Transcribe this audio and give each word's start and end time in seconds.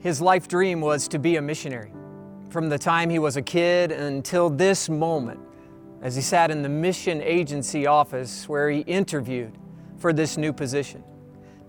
His 0.00 0.20
life 0.20 0.46
dream 0.46 0.80
was 0.80 1.08
to 1.08 1.18
be 1.18 1.36
a 1.36 1.42
missionary. 1.42 1.92
From 2.50 2.68
the 2.68 2.78
time 2.78 3.10
he 3.10 3.18
was 3.18 3.36
a 3.36 3.42
kid 3.42 3.92
until 3.92 4.48
this 4.48 4.88
moment, 4.88 5.40
as 6.02 6.14
he 6.14 6.22
sat 6.22 6.50
in 6.50 6.62
the 6.62 6.68
mission 6.68 7.20
agency 7.20 7.86
office 7.86 8.48
where 8.48 8.70
he 8.70 8.80
interviewed 8.80 9.52
for 9.98 10.12
this 10.12 10.36
new 10.36 10.52
position 10.52 11.02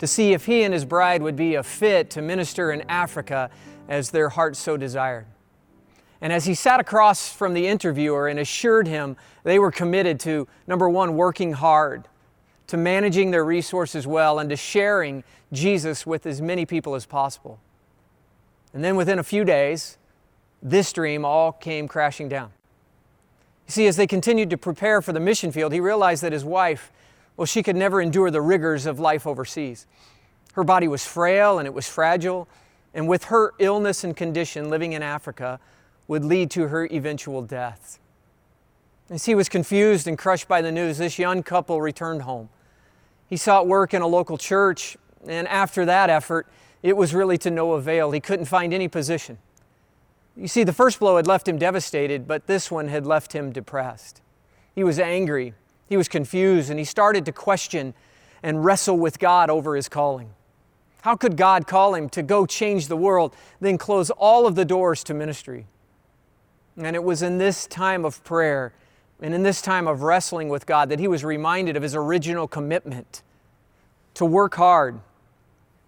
to 0.00 0.06
see 0.06 0.32
if 0.32 0.46
he 0.46 0.62
and 0.62 0.72
his 0.72 0.86
bride 0.86 1.22
would 1.22 1.36
be 1.36 1.56
a 1.56 1.62
fit 1.62 2.08
to 2.08 2.22
minister 2.22 2.72
in 2.72 2.80
Africa 2.88 3.50
as 3.86 4.10
their 4.10 4.30
hearts 4.30 4.58
so 4.58 4.76
desired. 4.78 5.26
And 6.22 6.32
as 6.32 6.46
he 6.46 6.54
sat 6.54 6.80
across 6.80 7.30
from 7.30 7.52
the 7.52 7.66
interviewer 7.66 8.28
and 8.28 8.38
assured 8.38 8.86
him 8.86 9.16
they 9.42 9.58
were 9.58 9.70
committed 9.70 10.18
to, 10.20 10.48
number 10.66 10.88
one, 10.88 11.16
working 11.16 11.52
hard, 11.52 12.08
to 12.68 12.78
managing 12.78 13.30
their 13.30 13.44
resources 13.44 14.06
well, 14.06 14.38
and 14.38 14.48
to 14.48 14.56
sharing 14.56 15.22
Jesus 15.52 16.06
with 16.06 16.24
as 16.24 16.40
many 16.40 16.64
people 16.64 16.94
as 16.94 17.04
possible. 17.04 17.60
And 18.72 18.84
then 18.84 18.96
within 18.96 19.18
a 19.18 19.22
few 19.22 19.44
days, 19.44 19.98
this 20.62 20.92
dream 20.92 21.24
all 21.24 21.52
came 21.52 21.88
crashing 21.88 22.28
down. 22.28 22.50
You 23.66 23.72
see, 23.72 23.86
as 23.86 23.96
they 23.96 24.06
continued 24.06 24.50
to 24.50 24.58
prepare 24.58 25.00
for 25.00 25.12
the 25.12 25.20
mission 25.20 25.52
field, 25.52 25.72
he 25.72 25.80
realized 25.80 26.22
that 26.22 26.32
his 26.32 26.44
wife, 26.44 26.92
well, 27.36 27.46
she 27.46 27.62
could 27.62 27.76
never 27.76 28.00
endure 28.00 28.30
the 28.30 28.40
rigors 28.40 28.86
of 28.86 28.98
life 28.98 29.26
overseas. 29.26 29.86
Her 30.54 30.64
body 30.64 30.88
was 30.88 31.06
frail 31.06 31.58
and 31.58 31.66
it 31.66 31.74
was 31.74 31.88
fragile, 31.88 32.48
and 32.92 33.08
with 33.08 33.24
her 33.24 33.54
illness 33.58 34.02
and 34.04 34.16
condition, 34.16 34.68
living 34.68 34.92
in 34.92 35.02
Africa 35.02 35.60
would 36.08 36.24
lead 36.24 36.50
to 36.50 36.68
her 36.68 36.86
eventual 36.86 37.42
death. 37.42 37.98
As 39.08 39.26
he 39.26 39.34
was 39.34 39.48
confused 39.48 40.06
and 40.08 40.18
crushed 40.18 40.48
by 40.48 40.60
the 40.60 40.72
news, 40.72 40.98
this 40.98 41.18
young 41.18 41.42
couple 41.42 41.80
returned 41.80 42.22
home. 42.22 42.48
He 43.28 43.36
sought 43.36 43.68
work 43.68 43.94
in 43.94 44.02
a 44.02 44.06
local 44.08 44.36
church, 44.36 44.96
and 45.26 45.46
after 45.46 45.84
that 45.84 46.10
effort, 46.10 46.48
it 46.82 46.96
was 46.96 47.14
really 47.14 47.38
to 47.38 47.50
no 47.50 47.72
avail. 47.72 48.10
He 48.10 48.20
couldn't 48.20 48.46
find 48.46 48.72
any 48.72 48.88
position. 48.88 49.38
You 50.36 50.48
see, 50.48 50.64
the 50.64 50.72
first 50.72 51.00
blow 51.00 51.16
had 51.16 51.26
left 51.26 51.46
him 51.46 51.58
devastated, 51.58 52.26
but 52.26 52.46
this 52.46 52.70
one 52.70 52.88
had 52.88 53.06
left 53.06 53.32
him 53.32 53.52
depressed. 53.52 54.22
He 54.74 54.84
was 54.84 54.98
angry, 54.98 55.54
he 55.88 55.96
was 55.96 56.08
confused, 56.08 56.70
and 56.70 56.78
he 56.78 56.84
started 56.84 57.26
to 57.26 57.32
question 57.32 57.94
and 58.42 58.64
wrestle 58.64 58.96
with 58.96 59.18
God 59.18 59.50
over 59.50 59.76
his 59.76 59.88
calling. 59.88 60.30
How 61.02 61.16
could 61.16 61.36
God 61.36 61.66
call 61.66 61.94
him 61.94 62.08
to 62.10 62.22
go 62.22 62.46
change 62.46 62.88
the 62.88 62.96
world, 62.96 63.34
then 63.60 63.78
close 63.78 64.10
all 64.10 64.46
of 64.46 64.54
the 64.54 64.64
doors 64.64 65.02
to 65.04 65.14
ministry? 65.14 65.66
And 66.76 66.94
it 66.94 67.02
was 67.02 67.22
in 67.22 67.38
this 67.38 67.66
time 67.66 68.04
of 68.04 68.22
prayer 68.24 68.72
and 69.20 69.34
in 69.34 69.42
this 69.42 69.60
time 69.60 69.86
of 69.86 70.02
wrestling 70.02 70.48
with 70.48 70.66
God 70.66 70.88
that 70.88 70.98
he 70.98 71.08
was 71.08 71.24
reminded 71.24 71.76
of 71.76 71.82
his 71.82 71.94
original 71.94 72.48
commitment 72.48 73.22
to 74.14 74.24
work 74.24 74.54
hard, 74.54 75.00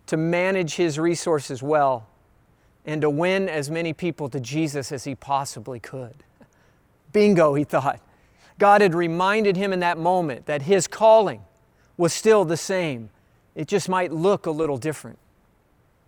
to 0.07 0.17
manage 0.17 0.75
his 0.75 0.99
resources 0.99 1.63
well, 1.63 2.07
and 2.85 3.01
to 3.03 3.11
win 3.11 3.49
as 3.49 3.71
many 3.71 3.93
people 3.93 4.29
to 4.29 4.41
Jesus 4.41 4.93
as 4.93 5.05
he 5.05 5.15
possibly 5.15 5.79
could. 5.79 6.25
Bingo, 7.13 7.55
he 7.55 7.65
thought. 7.65 8.01
God 8.59 8.81
had 8.81 8.95
reminded 8.95 9.57
him 9.57 9.73
in 9.73 9.81
that 9.81 9.99
moment 9.99 10.47
that 10.47 10.63
his 10.63 10.87
calling 10.87 11.43
was 11.97 12.13
still 12.13 12.45
the 12.45 12.57
same. 12.57 13.11
It 13.55 13.69
just 13.69 13.89
might 13.89 14.13
look 14.13 14.47
a 14.47 14.51
little 14.51 14.79
different. 14.79 15.19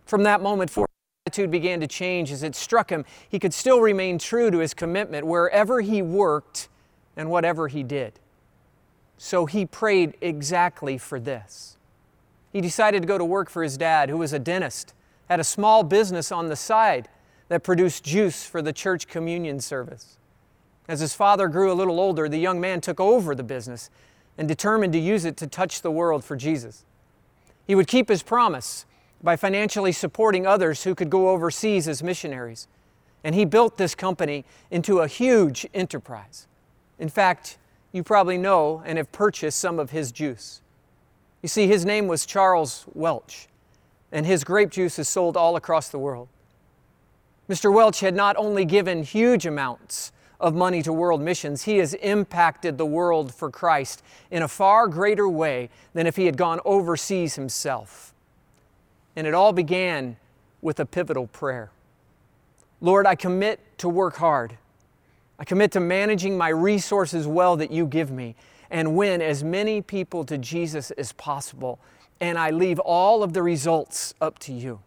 From 0.06 0.23
that 0.25 0.41
moment 0.41 0.70
forward, 0.70 0.89
his 1.25 1.33
attitude 1.33 1.51
began 1.51 1.81
to 1.81 1.86
change 1.86 2.31
as 2.31 2.42
it 2.42 2.55
struck 2.55 2.91
him 2.91 3.05
he 3.29 3.39
could 3.39 3.55
still 3.55 3.81
remain 3.81 4.19
true 4.19 4.51
to 4.51 4.58
his 4.58 4.75
commitment 4.75 5.27
wherever 5.27 5.81
he 5.81 6.03
worked 6.03 6.69
and 7.17 7.31
whatever 7.31 7.69
he 7.69 7.83
did. 7.83 8.12
So 9.17 9.47
he 9.47 9.64
prayed 9.64 10.14
exactly 10.20 10.98
for 10.98 11.20
this. 11.20 11.77
He 12.55 12.61
decided 12.61 13.03
to 13.03 13.09
go 13.09 13.19
to 13.19 13.25
work 13.25 13.51
for 13.51 13.65
his 13.65 13.77
dad, 13.77 14.09
who 14.09 14.17
was 14.17 14.33
a 14.33 14.39
dentist, 14.39 14.95
had 15.29 15.41
a 15.41 15.45
small 15.45 15.83
business 15.83 16.31
on 16.31 16.47
the 16.47 16.55
side 16.55 17.09
that 17.49 17.65
produced 17.65 18.05
juice 18.05 18.47
for 18.47 18.63
the 18.63 18.73
church 18.73 19.09
communion 19.09 19.59
service. 19.59 20.19
As 20.87 21.01
his 21.01 21.15
father 21.15 21.49
grew 21.49 21.73
a 21.73 21.75
little 21.75 21.99
older, 21.99 22.29
the 22.29 22.39
young 22.39 22.61
man 22.61 22.81
took 22.81 23.01
over 23.01 23.35
the 23.35 23.43
business 23.43 23.91
and 24.39 24.47
determined 24.47 24.93
to 24.93 25.01
use 25.01 25.25
it 25.25 25.37
to 25.39 25.48
touch 25.48 25.83
the 25.83 25.91
world 25.91 26.25
for 26.25 26.37
Jesus. 26.37 26.85
He 27.67 27.75
would 27.75 27.89
keep 27.89 28.09
his 28.09 28.23
promise 28.23 28.87
by 29.20 29.35
financially 29.35 29.91
supporting 29.91 30.47
others 30.47 30.85
who 30.85 30.95
could 30.95 31.11
go 31.11 31.31
overseas 31.31 31.89
as 31.89 32.05
missionaries. 32.05 32.69
And 33.25 33.35
he 33.35 33.45
built 33.45 33.79
this 33.79 33.97
company 33.97 34.45
into 34.70 35.01
a 35.01 35.09
huge 35.09 35.67
enterprise. 35.75 36.47
In 37.01 37.09
fact, 37.09 37.59
you 37.91 38.05
probably 38.05 38.39
know 38.39 38.81
and 38.87 38.97
have 38.97 39.11
purchased 39.11 39.59
some 39.59 39.81
of 39.81 39.91
his 39.91 40.13
juice. 40.13 40.61
You 41.45 41.49
see, 41.49 41.67
his 41.67 41.85
name 41.85 42.07
was 42.07 42.25
Charles 42.25 42.87
Welch, 42.95 43.49
and 44.11 44.25
his 44.25 44.45
grape 44.45 44.71
juice 44.71 44.99
is 44.99 45.11
sold 45.11 45.37
all 45.37 45.57
across 45.57 45.91
the 45.91 45.99
world. 45.99 46.29
Mr. 47.51 47.71
Welch 47.71 48.01
had 48.01 48.15
not 48.15 48.35
only 48.39 48.65
given 48.65 49.03
huge 49.03 49.45
amounts 49.45 50.11
of 50.41 50.55
money 50.55 50.81
to 50.81 50.91
world 50.91 51.21
missions, 51.21 51.65
he 51.65 51.77
has 51.77 51.93
impacted 51.93 52.79
the 52.79 52.87
world 52.87 53.35
for 53.35 53.51
Christ 53.51 54.03
in 54.31 54.43
a 54.43 54.49
far 54.49 54.89
greater 54.89 55.29
way 55.29 55.69
than 55.93 56.07
if 56.07 56.17
he 56.17 56.25
had 56.25 56.39
gone 56.39 56.61
overseas 56.65 57.35
himself. 57.35 58.15
And 59.15 59.27
it 59.27 59.35
all 59.35 59.53
began 59.53 60.17
with 60.63 60.81
a 60.81 60.87
pivotal 60.87 61.27
prayer 61.27 61.71
Lord, 62.81 63.07
I 63.07 63.17
commit 63.17 63.61
to 63.81 63.89
work 63.91 64.17
hard. 64.17 64.57
I 65.39 65.45
commit 65.45 65.73
to 65.73 65.81
managing 65.81 66.39
my 66.39 66.49
resources 66.49 67.27
well 67.27 67.55
that 67.57 67.71
you 67.71 67.85
give 67.85 68.11
me 68.11 68.35
and 68.74 68.96
win 68.96 69.23
as 69.23 69.45
many 69.45 69.80
people 69.80 70.24
to 70.24 70.36
Jesus 70.36 70.90
as 70.90 71.12
possible. 71.12 71.79
And 72.20 72.36
I 72.36 72.51
leave 72.51 72.80
all 72.80 73.23
of 73.23 73.33
the 73.33 73.40
results 73.40 74.14
up 74.20 74.40
to 74.40 74.52
you. 74.52 74.80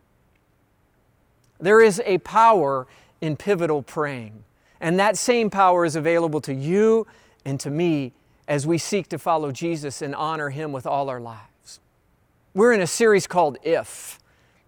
There 1.57 1.79
is 1.79 2.01
a 2.05 2.17
power 2.17 2.85
in 3.21 3.37
pivotal 3.37 3.81
praying, 3.81 4.43
and 4.81 4.99
that 4.99 5.17
same 5.17 5.49
power 5.49 5.85
is 5.85 5.95
available 5.95 6.41
to 6.41 6.53
you 6.53 7.07
and 7.45 7.61
to 7.61 7.71
me 7.71 8.11
as 8.45 8.67
we 8.67 8.77
seek 8.77 9.07
to 9.07 9.17
follow 9.17 9.53
Jesus 9.53 10.01
and 10.01 10.13
honor 10.13 10.49
Him 10.49 10.73
with 10.73 10.85
all 10.85 11.09
our 11.09 11.21
lives. 11.21 11.79
We're 12.53 12.73
in 12.73 12.81
a 12.81 12.87
series 12.87 13.25
called 13.25 13.57
If. 13.63 14.19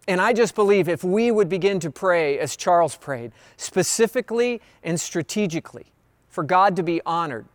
And 0.08 0.22
I 0.22 0.31
just 0.31 0.56
believe 0.56 0.88
if 0.88 1.03
we 1.03 1.29
would 1.29 1.50
begin 1.50 1.81
to 1.81 1.91
pray 1.91 2.40
as 2.40 2.56
Charles 2.56 2.96
prayed, 2.96 3.34
specifically 3.58 4.62
and 4.81 4.97
strategically, 5.00 5.88
for 6.29 6.46
God 6.46 6.78
to 6.78 6.84
be 6.84 7.02
honored 7.06 7.46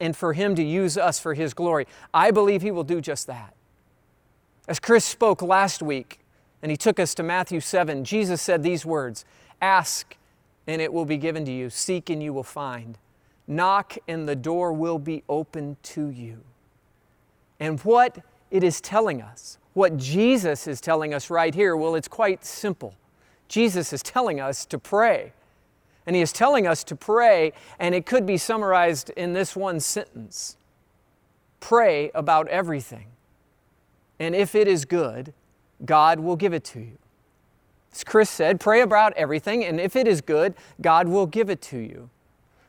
and 0.00 0.16
for 0.16 0.32
Him 0.32 0.54
to 0.54 0.62
use 0.62 0.96
us 0.96 1.18
for 1.18 1.34
His 1.34 1.54
glory, 1.54 1.86
I 2.12 2.30
believe 2.30 2.62
He 2.62 2.70
will 2.70 2.84
do 2.84 3.00
just 3.00 3.26
that. 3.26 3.54
As 4.66 4.78
Chris 4.78 5.04
spoke 5.04 5.42
last 5.42 5.82
week, 5.82 6.20
and 6.64 6.70
he 6.70 6.78
took 6.78 6.98
us 6.98 7.14
to 7.16 7.22
Matthew 7.22 7.60
7, 7.60 8.04
Jesus 8.04 8.40
said 8.40 8.62
these 8.62 8.86
words 8.86 9.26
Ask, 9.60 10.16
and 10.66 10.80
it 10.80 10.94
will 10.94 11.04
be 11.04 11.18
given 11.18 11.44
to 11.44 11.52
you. 11.52 11.68
Seek, 11.68 12.08
and 12.08 12.22
you 12.22 12.32
will 12.32 12.42
find. 12.42 12.96
Knock, 13.46 13.98
and 14.08 14.26
the 14.26 14.34
door 14.34 14.72
will 14.72 14.98
be 14.98 15.22
opened 15.28 15.76
to 15.82 16.08
you. 16.08 16.40
And 17.60 17.78
what 17.80 18.18
it 18.50 18.64
is 18.64 18.80
telling 18.80 19.20
us, 19.20 19.58
what 19.74 19.98
Jesus 19.98 20.66
is 20.66 20.80
telling 20.80 21.12
us 21.12 21.28
right 21.28 21.54
here, 21.54 21.76
well, 21.76 21.94
it's 21.94 22.08
quite 22.08 22.46
simple. 22.46 22.94
Jesus 23.46 23.92
is 23.92 24.02
telling 24.02 24.40
us 24.40 24.64
to 24.64 24.78
pray. 24.78 25.34
And 26.06 26.14
he 26.14 26.22
is 26.22 26.32
telling 26.32 26.66
us 26.66 26.84
to 26.84 26.96
pray, 26.96 27.52
and 27.78 27.94
it 27.94 28.06
could 28.06 28.26
be 28.26 28.36
summarized 28.36 29.10
in 29.10 29.32
this 29.32 29.56
one 29.56 29.80
sentence 29.80 30.56
Pray 31.60 32.10
about 32.14 32.46
everything. 32.48 33.06
And 34.18 34.34
if 34.34 34.54
it 34.54 34.68
is 34.68 34.84
good, 34.84 35.32
God 35.82 36.20
will 36.20 36.36
give 36.36 36.52
it 36.52 36.62
to 36.64 36.80
you. 36.80 36.98
As 37.90 38.04
Chris 38.04 38.28
said, 38.28 38.60
pray 38.60 38.82
about 38.82 39.14
everything, 39.14 39.64
and 39.64 39.80
if 39.80 39.96
it 39.96 40.06
is 40.06 40.20
good, 40.20 40.54
God 40.82 41.08
will 41.08 41.24
give 41.24 41.48
it 41.48 41.62
to 41.62 41.78
you. 41.78 42.10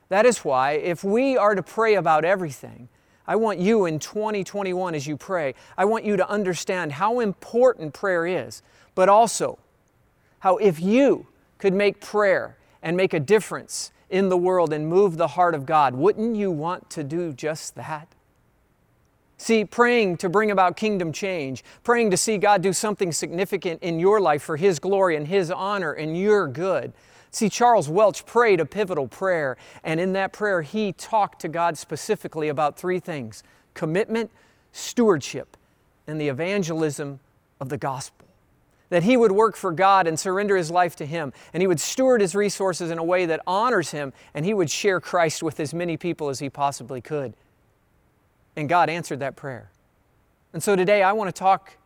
That 0.07 0.25
is 0.25 0.45
why, 0.45 0.73
if 0.73 1.03
we 1.03 1.35
are 1.35 1.55
to 1.55 1.61
pray 1.61 1.95
about 1.95 2.23
everything, 2.23 2.87
I 3.27 3.35
want 3.35 3.59
you 3.59 3.85
in 3.85 3.99
2021 3.99 4.95
as 4.95 5.05
you 5.05 5.17
pray, 5.17 5.55
I 5.77 5.83
want 5.83 6.05
you 6.05 6.15
to 6.15 6.29
understand 6.29 6.93
how 6.93 7.19
important 7.19 7.93
prayer 7.93 8.25
is, 8.25 8.61
but 8.93 9.09
also 9.09 9.59
how 10.39 10.55
if 10.57 10.79
you 10.79 11.27
could 11.57 11.73
make 11.73 11.99
prayer 11.99 12.55
and 12.85 12.95
make 12.95 13.13
a 13.13 13.19
difference 13.19 13.91
in 14.09 14.29
the 14.29 14.37
world 14.37 14.71
and 14.71 14.87
move 14.87 15.17
the 15.17 15.27
heart 15.27 15.53
of 15.53 15.65
God, 15.65 15.93
wouldn't 15.93 16.37
you 16.37 16.49
want 16.49 16.89
to 16.91 17.03
do 17.03 17.33
just 17.33 17.75
that? 17.75 18.07
See, 19.37 19.65
praying 19.65 20.15
to 20.17 20.29
bring 20.29 20.51
about 20.51 20.77
kingdom 20.77 21.11
change, 21.11 21.65
praying 21.83 22.11
to 22.11 22.17
see 22.17 22.37
God 22.37 22.61
do 22.61 22.71
something 22.71 23.11
significant 23.11 23.83
in 23.83 23.99
your 23.99 24.21
life 24.21 24.41
for 24.41 24.55
His 24.55 24.79
glory 24.79 25.17
and 25.17 25.27
His 25.27 25.51
honor 25.51 25.91
and 25.91 26.17
your 26.17 26.47
good 26.47 26.93
See, 27.35 27.49
Charles 27.49 27.89
Welch 27.89 28.25
prayed 28.25 28.61
a 28.61 28.65
pivotal 28.65 29.09
prayer, 29.09 29.57
and 29.83 29.99
in 29.99 30.13
that 30.13 30.31
prayer, 30.31 30.61
he 30.61 30.93
talked 30.93 31.41
to 31.41 31.49
God 31.49 31.77
specifically 31.77 32.47
about 32.47 32.77
three 32.79 32.97
things 32.97 33.43
commitment, 33.73 34.31
stewardship, 34.71 35.57
and 36.07 36.19
the 36.19 36.29
evangelism 36.29 37.19
of 37.59 37.67
the 37.67 37.77
gospel. 37.77 38.24
That 38.89 39.03
he 39.03 39.17
would 39.17 39.31
work 39.31 39.55
for 39.55 39.71
God 39.71 40.07
and 40.07 40.19
surrender 40.19 40.55
his 40.55 40.69
life 40.69 40.95
to 40.97 41.05
Him, 41.05 41.33
and 41.53 41.61
he 41.61 41.67
would 41.67 41.79
steward 41.79 42.21
his 42.21 42.35
resources 42.35 42.91
in 42.91 42.97
a 42.97 43.03
way 43.03 43.25
that 43.25 43.41
honors 43.47 43.91
Him, 43.91 44.13
and 44.33 44.45
he 44.45 44.53
would 44.53 44.69
share 44.69 44.99
Christ 44.99 45.41
with 45.41 45.59
as 45.59 45.73
many 45.73 45.97
people 45.97 46.29
as 46.29 46.39
he 46.39 46.49
possibly 46.49 47.01
could. 47.01 47.33
And 48.55 48.69
God 48.69 48.89
answered 48.89 49.19
that 49.19 49.35
prayer. 49.35 49.69
And 50.53 50.61
so 50.63 50.75
today 50.75 51.03
I 51.03 51.13
want 51.13 51.27
to 51.27 51.37
talk 51.37 51.77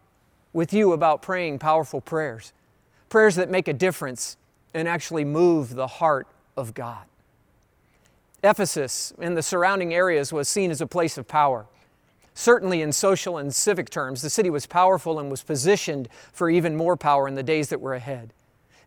with 0.53 0.73
you 0.73 0.93
about 0.93 1.21
praying 1.21 1.59
powerful 1.59 2.01
prayers 2.01 2.53
prayers 3.09 3.35
that 3.35 3.49
make 3.49 3.67
a 3.67 3.73
difference 3.73 4.37
and 4.73 4.87
actually 4.87 5.25
move 5.25 5.75
the 5.75 5.87
heart 5.87 6.27
of 6.55 6.73
God. 6.73 7.05
Ephesus 8.43 9.13
and 9.19 9.35
the 9.35 9.41
surrounding 9.41 9.93
areas 9.93 10.31
was 10.31 10.47
seen 10.47 10.71
as 10.71 10.79
a 10.79 10.87
place 10.87 11.17
of 11.17 11.27
power. 11.27 11.65
Certainly, 12.39 12.81
in 12.81 12.93
social 12.93 13.37
and 13.37 13.53
civic 13.53 13.89
terms, 13.89 14.21
the 14.21 14.29
city 14.29 14.49
was 14.49 14.65
powerful 14.65 15.19
and 15.19 15.29
was 15.29 15.43
positioned 15.43 16.07
for 16.31 16.49
even 16.49 16.73
more 16.73 16.95
power 16.95 17.27
in 17.27 17.35
the 17.35 17.43
days 17.43 17.67
that 17.67 17.81
were 17.81 17.95
ahead. 17.95 18.31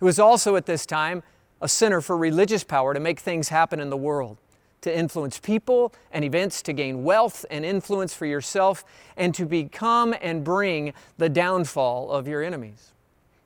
It 0.01 0.05
was 0.05 0.19
also 0.19 0.57
at 0.57 0.65
this 0.65 0.87
time 0.87 1.23
a 1.61 1.69
center 1.69 2.01
for 2.01 2.17
religious 2.17 2.65
power 2.65 2.95
to 2.95 2.99
make 2.99 3.21
things 3.21 3.51
happen 3.51 3.79
in 3.79 3.91
the 3.91 3.97
world, 3.99 4.39
to 4.81 4.99
influence 4.99 5.39
people 5.39 5.93
and 6.11 6.25
events, 6.25 6.63
to 6.63 6.73
gain 6.73 7.05
wealth 7.05 7.45
and 7.51 7.63
influence 7.63 8.15
for 8.15 8.25
yourself, 8.25 8.87
and 9.19 9.35
to 9.35 9.45
become 9.45 10.15
and 10.23 10.45
bring 10.45 10.95
the 11.19 11.29
downfall 11.29 12.11
of 12.11 12.27
your 12.27 12.43
enemies. 12.43 12.95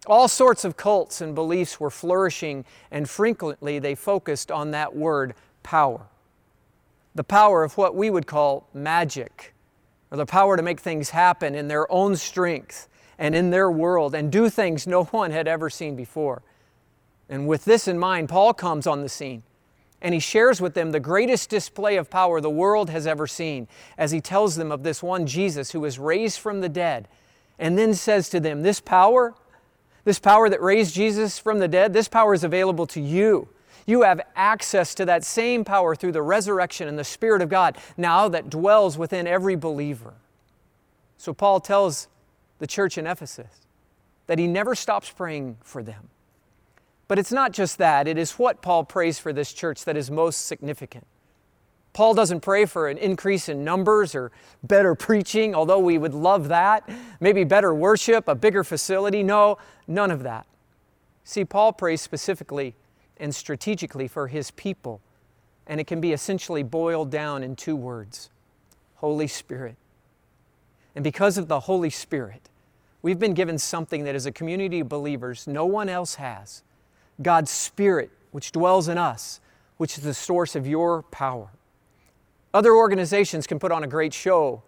All 0.07 0.29
sorts 0.29 0.65
of 0.65 0.77
cults 0.77 1.21
and 1.21 1.35
beliefs 1.35 1.81
were 1.81 1.91
flourishing, 1.91 2.65
and 2.93 3.11
frequently 3.11 3.81
they 3.81 3.97
focused 3.97 4.53
on 4.53 4.71
that 4.71 4.95
word 4.95 5.35
power. 5.65 6.03
The 7.17 7.25
power 7.25 7.65
of 7.65 7.77
what 7.77 7.97
we 7.97 8.09
would 8.09 8.29
call 8.29 8.69
magic 8.73 9.53
or 10.11 10.17
the 10.17 10.27
power 10.27 10.57
to 10.57 10.63
make 10.63 10.81
things 10.81 11.11
happen 11.11 11.55
in 11.55 11.69
their 11.69 11.91
own 11.91 12.17
strength 12.17 12.89
and 13.19 13.35
in 13.35 13.51
their 13.51 13.71
world 13.71 14.15
and 14.15 14.31
do 14.31 14.49
things 14.49 14.87
no 14.87 15.05
one 15.07 15.31
had 15.31 15.49
ever 15.49 15.71
seen 15.71 15.97
before. 15.97 16.43
And 17.29 17.49
with 17.49 17.65
this 17.65 17.89
in 17.89 17.99
mind, 17.99 18.29
Paul 18.29 18.55
comes 18.55 18.87
on 18.87 19.03
the 19.03 19.09
scene 19.09 19.43
and 20.01 20.15
he 20.15 20.21
shares 20.21 20.61
with 20.61 20.75
them 20.75 20.93
the 20.93 21.01
greatest 21.01 21.51
display 21.51 21.97
of 21.97 22.11
power 22.11 22.41
the 22.41 22.51
world 22.51 22.91
has 22.91 23.07
ever 23.07 23.27
seen 23.27 23.67
as 23.99 24.13
he 24.13 24.21
tells 24.21 24.57
them 24.57 24.71
of 24.71 24.83
this 24.83 25.03
one 25.03 25.27
Jesus 25.27 25.73
who 25.73 25.81
was 25.81 25.99
raised 25.99 26.39
from 26.39 26.61
the 26.61 26.69
dead 26.69 27.09
and 27.59 27.79
then 27.79 27.95
says 27.95 28.29
to 28.31 28.41
them, 28.41 28.63
This 28.63 28.81
power, 28.81 29.35
this 30.05 30.19
power 30.19 30.49
that 30.49 30.61
raised 30.63 30.95
Jesus 30.95 31.39
from 31.39 31.59
the 31.59 31.69
dead, 31.69 31.93
this 31.93 32.09
power 32.09 32.35
is 32.35 32.45
available 32.45 32.87
to 32.89 33.01
you. 33.01 33.49
You 33.87 34.03
have 34.03 34.21
access 34.35 34.95
to 34.97 35.05
that 35.05 35.25
same 35.25 35.65
power 35.65 35.95
through 35.95 36.13
the 36.13 36.23
resurrection 36.23 36.89
and 36.89 36.99
the 36.99 37.05
Spirit 37.05 37.41
of 37.41 37.49
God 37.49 37.79
now 37.97 38.29
that 38.29 38.51
dwells 38.51 38.99
within 38.99 39.27
every 39.27 39.55
believer. 39.55 40.15
So 41.17 41.33
Paul 41.33 41.61
tells 41.61 42.09
the 42.59 42.67
church 42.67 42.99
in 42.99 43.07
Ephesus 43.07 43.63
that 44.27 44.39
he 44.39 44.49
never 44.49 44.75
stops 44.75 45.09
praying 45.11 45.57
for 45.63 45.83
them. 45.83 46.09
But 47.09 47.21
it's 47.21 47.31
not 47.31 47.53
just 47.53 47.79
that, 47.79 48.09
it 48.09 48.19
is 48.19 48.33
what 48.33 48.61
Paul 48.61 48.85
prays 48.85 49.21
for 49.21 49.33
this 49.33 49.53
church 49.53 49.85
that 49.85 49.97
is 49.97 50.11
most 50.11 50.47
significant. 50.47 51.07
Paul 51.93 52.13
doesn't 52.13 52.41
pray 52.41 52.67
for 52.67 52.89
an 52.89 52.99
increase 52.99 53.49
in 53.49 53.65
numbers 53.65 54.15
or 54.15 54.33
better 54.63 54.95
preaching, 54.95 55.55
although 55.55 55.79
we 55.79 55.97
would 55.97 56.13
love 56.13 56.49
that. 56.49 56.87
Maybe 57.21 57.45
better 57.45 57.73
worship, 57.73 58.29
a 58.29 58.35
bigger 58.35 58.65
facility. 58.65 59.23
No, 59.23 59.57
none 59.87 60.11
of 60.11 60.25
that. 60.25 60.47
See, 61.25 61.45
Paul 61.45 61.73
prays 61.73 62.03
specifically 62.03 62.75
and 63.19 63.35
strategically 63.35 64.09
for 64.09 64.29
His 64.29 64.51
people. 64.53 65.01
And 65.67 65.81
it 65.81 65.87
can 65.87 66.01
be 66.01 66.13
essentially 66.13 66.63
boiled 66.63 67.11
down 67.11 67.43
in 67.43 67.57
two 67.57 67.77
words 67.77 68.31
Holy 68.97 69.27
Spirit. 69.27 69.77
And 70.95 71.03
because 71.03 71.37
of 71.37 71.49
the 71.49 71.61
Holy 71.61 71.91
Spirit, 71.91 72.49
we've 73.03 73.19
been 73.19 73.35
given 73.35 73.59
something 73.59 74.05
that 74.05 74.15
as 74.15 74.27
a 74.27 74.33
community 74.33 74.81
of 74.81 74.89
believers 74.89 75.47
no 75.47 75.67
one 75.67 75.89
else 75.89 76.15
has 76.17 76.63
God's 77.21 77.51
Spirit, 77.51 78.11
which 78.31 78.53
dwells 78.53 78.89
in 78.89 78.99
us, 78.99 79.41
which 79.77 79.99
is 79.99 80.05
the 80.05 80.15
source 80.15 80.57
of 80.57 80.67
your 80.67 81.03
power. 81.03 81.49
Other 82.55 82.75
organizations 82.75 83.47
can 83.47 83.59
put 83.59 83.73
on 83.73 83.85
a 83.85 83.87
great 83.87 84.15
show 84.15 84.63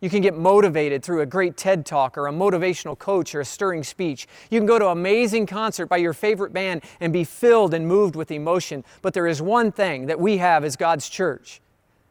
you 0.00 0.10
can 0.10 0.22
get 0.22 0.36
motivated 0.36 1.02
through 1.02 1.20
a 1.20 1.26
great 1.26 1.56
TED 1.56 1.84
talk 1.84 2.16
or 2.16 2.26
a 2.26 2.32
motivational 2.32 2.98
coach 2.98 3.34
or 3.34 3.40
a 3.40 3.44
stirring 3.44 3.84
speech. 3.84 4.26
You 4.50 4.58
can 4.58 4.66
go 4.66 4.78
to 4.78 4.86
an 4.86 4.92
amazing 4.92 5.46
concert 5.46 5.86
by 5.86 5.98
your 5.98 6.12
favorite 6.12 6.52
band 6.52 6.82
and 7.00 7.12
be 7.12 7.24
filled 7.24 7.74
and 7.74 7.86
moved 7.86 8.16
with 8.16 8.30
emotion. 8.30 8.84
But 9.02 9.14
there 9.14 9.26
is 9.26 9.42
one 9.42 9.72
thing 9.72 10.06
that 10.06 10.18
we 10.18 10.38
have 10.38 10.64
as 10.64 10.76
God's 10.76 11.08
church 11.08 11.60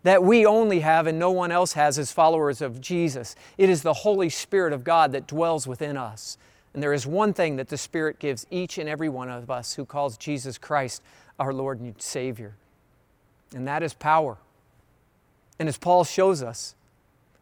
that 0.03 0.23
we 0.23 0.45
only 0.45 0.79
have 0.79 1.07
and 1.07 1.19
no 1.19 1.31
one 1.31 1.51
else 1.51 1.73
has 1.73 1.99
as 1.99 2.11
followers 2.11 2.61
of 2.61 2.79
Jesus. 2.79 3.35
It 3.57 3.69
is 3.69 3.81
the 3.81 3.93
Holy 3.93 4.29
Spirit 4.29 4.71
of 4.71 4.83
God 4.83 5.11
that 5.11 5.27
dwells 5.27 5.67
within 5.67 5.97
us. 5.97 6.37
And 6.73 6.81
there 6.81 6.93
is 6.93 7.05
one 7.05 7.33
thing 7.33 7.55
that 7.57 7.67
the 7.67 7.77
Spirit 7.77 8.19
gives 8.19 8.45
each 8.49 8.77
and 8.77 8.87
every 8.87 9.09
one 9.09 9.29
of 9.29 9.49
us 9.49 9.73
who 9.73 9.85
calls 9.85 10.17
Jesus 10.17 10.57
Christ 10.57 11.01
our 11.39 11.53
Lord 11.53 11.79
and 11.79 11.99
Savior, 12.01 12.55
and 13.55 13.67
that 13.67 13.81
is 13.81 13.93
power. 13.93 14.37
And 15.57 15.67
as 15.67 15.77
Paul 15.77 16.03
shows 16.03 16.43
us, 16.43 16.75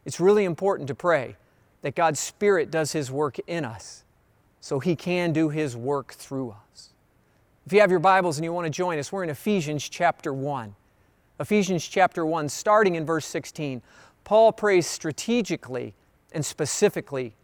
it's 0.08 0.22
really 0.22 0.46
important 0.46 0.88
to 0.88 0.96
pray 0.96 1.36
that 1.82 1.94
God's 1.94 2.22
Spirit 2.22 2.72
does 2.72 2.94
His 2.94 3.12
work 3.12 3.40
in 3.46 3.66
us 3.66 4.06
so 4.62 4.80
He 4.80 4.96
can 4.96 5.34
do 5.34 5.50
His 5.50 5.76
work 5.76 6.14
through 6.14 6.56
us. 6.72 6.94
If 7.66 7.74
you 7.74 7.82
have 7.82 7.92
your 7.92 8.00
Bibles 8.00 8.38
and 8.38 8.46
you 8.46 8.54
want 8.54 8.66
to 8.66 8.72
join 8.72 9.00
us, 9.00 9.12
we're 9.12 9.26
in 9.26 9.30
Ephesians 9.30 9.90
chapter 9.90 10.34
1. 10.34 10.74
Ephesians 11.42 11.86
chapter 11.86 12.26
1, 12.26 12.48
starting 12.48 12.96
in 12.96 13.06
verse 13.06 13.26
16, 13.26 13.82
Paul 14.24 14.54
prays 14.54 14.88
strategically 14.88 15.94
and 16.32 16.46
specifically 16.46 17.36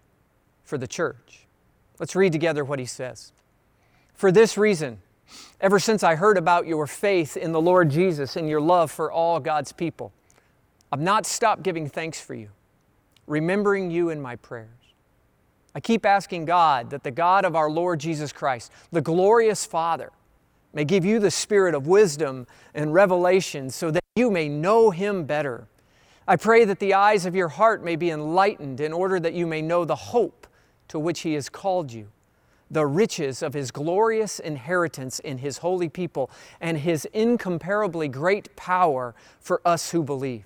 for 0.64 0.78
the 0.78 0.88
church. 0.88 1.46
Let's 2.00 2.16
read 2.16 2.32
together 2.32 2.64
what 2.64 2.80
he 2.80 2.86
says. 2.86 3.34
For 4.14 4.32
this 4.32 4.58
reason, 4.58 5.02
ever 5.60 5.80
since 5.80 6.02
I 6.02 6.16
heard 6.16 6.38
about 6.38 6.66
your 6.66 6.88
faith 6.88 7.36
in 7.36 7.52
the 7.52 7.62
Lord 7.62 7.90
Jesus 7.90 8.38
and 8.38 8.48
your 8.48 8.62
love 8.62 8.90
for 8.90 9.12
all 9.12 9.42
God's 9.42 9.74
people, 9.74 10.14
I've 10.94 11.02
not 11.02 11.26
stopped 11.26 11.64
giving 11.64 11.90
thanks 11.90 12.22
for 12.22 12.36
you, 12.36 12.50
remembering 13.26 13.90
you 13.90 14.12
in 14.12 14.22
my 14.22 14.36
prayers. 14.36 14.70
I 15.74 15.80
keep 15.80 16.06
asking 16.06 16.46
God 16.46 16.92
that 16.92 17.04
the 17.04 17.10
God 17.10 17.46
of 17.46 17.56
our 17.56 17.68
Lord 17.68 18.00
Jesus 18.00 18.32
Christ, 18.32 18.72
the 18.92 19.02
glorious 19.02 19.66
Father, 19.66 20.12
may 20.72 20.86
give 20.86 21.04
you 21.04 21.18
the 21.18 21.32
spirit 21.32 21.74
of 21.74 21.88
wisdom 21.88 22.46
and 22.76 22.94
revelation 22.94 23.72
so 23.72 23.90
that 23.90 24.04
you 24.16 24.30
may 24.30 24.48
know 24.48 24.92
Him 24.92 25.24
better. 25.24 25.66
I 26.28 26.36
pray 26.36 26.64
that 26.64 26.78
the 26.78 26.94
eyes 26.94 27.26
of 27.26 27.36
your 27.36 27.48
heart 27.48 27.84
may 27.84 27.96
be 27.96 28.12
enlightened 28.12 28.80
in 28.80 28.94
order 28.94 29.20
that 29.20 29.34
you 29.34 29.48
may 29.48 29.64
know 29.64 29.86
the 29.86 29.96
hope 29.96 30.46
to 30.90 31.00
which 31.00 31.22
He 31.22 31.34
has 31.34 31.50
called 31.50 31.92
you, 31.92 32.10
the 32.70 32.86
riches 32.86 33.42
of 33.42 33.56
His 33.56 33.72
glorious 33.72 34.38
inheritance 34.38 35.18
in 35.18 35.40
His 35.40 35.58
holy 35.58 35.90
people, 35.90 36.30
and 36.62 36.78
His 36.78 37.06
incomparably 37.06 38.08
great 38.08 38.56
power 38.56 39.16
for 39.40 39.60
us 39.66 39.90
who 39.90 40.04
believe. 40.04 40.46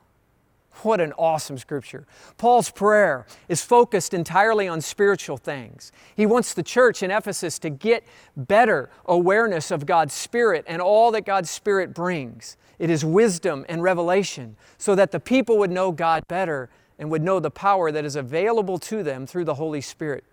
What 0.83 1.01
an 1.01 1.13
awesome 1.13 1.57
scripture. 1.57 2.05
Paul's 2.37 2.71
prayer 2.71 3.25
is 3.49 3.61
focused 3.61 4.13
entirely 4.13 4.67
on 4.67 4.81
spiritual 4.81 5.37
things. 5.37 5.91
He 6.15 6.25
wants 6.25 6.53
the 6.53 6.63
church 6.63 7.03
in 7.03 7.11
Ephesus 7.11 7.59
to 7.59 7.69
get 7.69 8.03
better 8.35 8.89
awareness 9.05 9.69
of 9.69 9.85
God's 9.85 10.13
Spirit 10.13 10.63
and 10.67 10.81
all 10.81 11.11
that 11.11 11.25
God's 11.25 11.51
Spirit 11.51 11.93
brings. 11.93 12.57
It 12.79 12.89
is 12.89 13.05
wisdom 13.05 13.65
and 13.69 13.83
revelation 13.83 14.55
so 14.77 14.95
that 14.95 15.11
the 15.11 15.19
people 15.19 15.59
would 15.59 15.71
know 15.71 15.91
God 15.91 16.27
better 16.27 16.69
and 16.97 17.11
would 17.11 17.21
know 17.21 17.39
the 17.39 17.51
power 17.51 17.91
that 17.91 18.05
is 18.05 18.15
available 18.15 18.79
to 18.79 19.03
them 19.03 19.27
through 19.27 19.45
the 19.45 19.55
Holy 19.55 19.81
Spirit. 19.81 20.23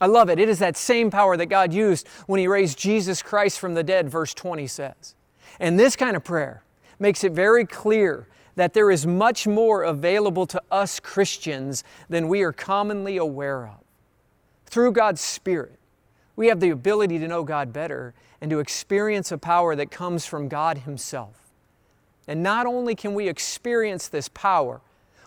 I 0.00 0.06
love 0.06 0.30
it. 0.30 0.38
It 0.38 0.48
is 0.48 0.58
that 0.60 0.76
same 0.76 1.10
power 1.10 1.36
that 1.36 1.46
God 1.46 1.72
used 1.72 2.06
when 2.26 2.38
He 2.38 2.46
raised 2.46 2.78
Jesus 2.78 3.22
Christ 3.22 3.58
from 3.58 3.74
the 3.74 3.82
dead, 3.82 4.08
verse 4.08 4.32
20 4.34 4.66
says. 4.66 5.14
And 5.58 5.78
this 5.78 5.96
kind 5.96 6.16
of 6.16 6.22
prayer 6.22 6.62
makes 6.98 7.24
it 7.24 7.32
very 7.32 7.64
clear 7.64 8.28
that 8.58 8.74
there 8.74 8.90
is 8.90 9.06
much 9.06 9.46
more 9.46 9.84
available 9.84 10.44
to 10.44 10.60
us 10.68 10.98
Christians 10.98 11.84
than 12.08 12.26
we 12.26 12.42
are 12.42 12.52
commonly 12.52 13.16
aware 13.16 13.68
of. 13.68 13.78
Through 14.66 14.90
God's 14.92 15.20
Spirit, 15.20 15.78
we 16.34 16.48
have 16.48 16.58
the 16.58 16.70
ability 16.70 17.20
to 17.20 17.28
know 17.28 17.44
God 17.44 17.72
better 17.72 18.14
and 18.40 18.50
to 18.50 18.58
experience 18.58 19.30
a 19.30 19.38
power 19.38 19.76
that 19.76 19.92
comes 19.92 20.26
from 20.26 20.48
God 20.48 20.78
Himself. 20.78 21.36
And 22.26 22.42
not 22.42 22.66
only 22.66 22.96
can 22.96 23.14
we 23.14 23.28
experience 23.28 24.08
this 24.08 24.28
power, 24.28 24.80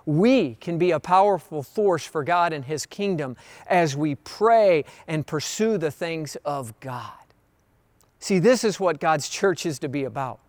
we 0.06 0.56
can 0.56 0.78
be 0.78 0.92
a 0.92 1.00
powerful 1.00 1.64
force 1.64 2.06
for 2.06 2.26
God 2.26 2.52
and 2.52 2.66
His 2.66 2.86
kingdom 2.86 3.38
as 3.66 3.96
we 3.96 4.16
pray 4.16 4.84
and 5.08 5.26
pursue 5.26 5.78
the 5.78 5.90
things 5.90 6.36
of 6.44 6.78
God. 6.82 7.14
See, 8.20 8.40
this 8.40 8.66
is 8.66 8.78
what 8.78 9.00
God's 9.00 9.30
church 9.30 9.66
is 9.66 9.80
to 9.80 9.88
be 9.88 10.04
about, 10.04 10.42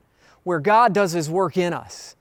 where 0.43 0.59
God 0.59 0.93
does 0.93 1.13
His 1.13 1.31
work 1.31 1.57
in 1.57 1.73
us 1.73 2.17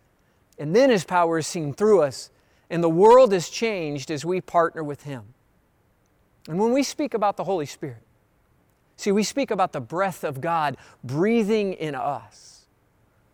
and 0.57 0.75
then 0.75 0.89
His 0.89 1.03
power 1.03 1.39
is 1.39 1.47
seen 1.47 1.73
through 1.73 2.01
us, 2.01 2.29
and 2.69 2.83
the 2.83 2.89
world 2.89 3.33
is 3.33 3.49
changed 3.49 4.11
as 4.11 4.23
we 4.25 4.41
partner 4.41 4.83
with 4.83 5.03
Him. 5.03 5.33
And 6.47 6.59
when 6.59 6.73
we 6.73 6.83
speak 6.83 7.13
about 7.13 7.37
the 7.37 7.43
Holy 7.43 7.65
Spirit, 7.65 8.03
see, 8.95 9.11
we 9.11 9.23
speak 9.23 9.51
about 9.51 9.73
the 9.73 9.81
breath 9.81 10.23
of 10.23 10.41
God 10.41 10.77
breathing 11.03 11.73
in 11.73 11.95
us. 11.95 12.65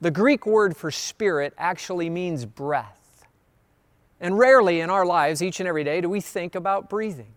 The 0.02 0.12
Greek 0.12 0.46
word 0.46 0.78
for 0.78 0.92
spirit 0.92 1.54
actually 1.58 2.10
means 2.10 2.46
breath. 2.46 3.26
And 4.20 4.38
rarely 4.38 4.80
in 4.80 4.90
our 4.90 5.06
lives, 5.06 5.42
each 5.42 5.60
and 5.60 5.68
every 5.68 5.84
day, 5.84 6.02
do 6.02 6.10
we 6.10 6.22
think 6.22 6.56
about 6.56 6.90
breathing. 6.90 7.34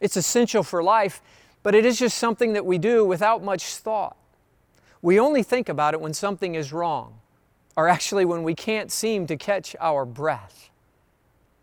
It's 0.00 0.16
essential 0.16 0.62
for 0.62 0.82
life, 0.82 1.20
but 1.62 1.74
it 1.74 1.84
is 1.84 1.98
just 1.98 2.18
something 2.18 2.54
that 2.54 2.64
we 2.64 2.78
do 2.78 3.04
without 3.04 3.42
much 3.42 3.76
thought. 3.76 4.16
We 5.02 5.20
only 5.20 5.42
think 5.42 5.68
about 5.68 5.94
it 5.94 6.00
when 6.00 6.14
something 6.14 6.54
is 6.54 6.72
wrong, 6.72 7.19
or 7.80 7.88
actually 7.88 8.26
when 8.26 8.42
we 8.42 8.54
can't 8.54 8.92
seem 8.92 9.26
to 9.26 9.38
catch 9.38 9.74
our 9.80 10.04
breath. 10.04 10.68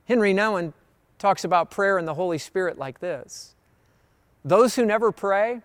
Henry 0.05 0.33
Nouwen 0.33 0.73
talks 1.19 1.43
about 1.43 1.69
prayer 1.69 1.99
and 1.99 2.07
the 2.07 2.15
Holy 2.15 2.39
Spirit 2.39 2.79
like 2.79 2.99
this 2.99 3.53
Those 4.43 4.75
who 4.75 4.83
never 4.83 5.11
pray, 5.11 5.61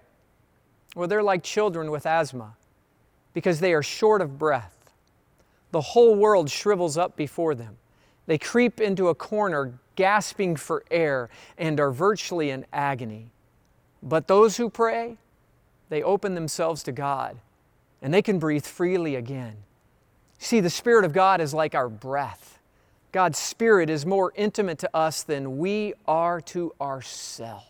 well, 0.94 1.08
they're 1.08 1.22
like 1.22 1.42
children 1.42 1.90
with 1.90 2.04
asthma 2.04 2.54
because 3.32 3.60
they 3.60 3.72
are 3.72 3.82
short 3.82 4.20
of 4.20 4.38
breath. 4.38 4.90
The 5.70 5.80
whole 5.80 6.16
world 6.16 6.50
shrivels 6.50 6.98
up 6.98 7.16
before 7.16 7.54
them. 7.54 7.78
They 8.26 8.36
creep 8.36 8.78
into 8.78 9.08
a 9.08 9.14
corner, 9.14 9.72
gasping 9.96 10.56
for 10.56 10.84
air, 10.90 11.30
and 11.56 11.80
are 11.80 11.90
virtually 11.90 12.50
in 12.50 12.66
agony. 12.74 13.30
But 14.02 14.28
those 14.28 14.58
who 14.58 14.68
pray, 14.68 15.16
they 15.88 16.02
open 16.02 16.34
themselves 16.34 16.82
to 16.82 16.92
God, 16.92 17.38
and 18.02 18.12
they 18.12 18.20
can 18.20 18.38
breathe 18.38 18.66
freely 18.66 19.14
again. 19.16 19.56
See, 20.42 20.58
the 20.58 20.70
Spirit 20.70 21.04
of 21.04 21.12
God 21.12 21.40
is 21.40 21.54
like 21.54 21.76
our 21.76 21.88
breath. 21.88 22.58
God's 23.12 23.38
Spirit 23.38 23.88
is 23.88 24.04
more 24.04 24.32
intimate 24.34 24.80
to 24.80 24.90
us 24.92 25.22
than 25.22 25.58
we 25.58 25.94
are 26.08 26.40
to 26.40 26.74
ourselves. 26.80 27.64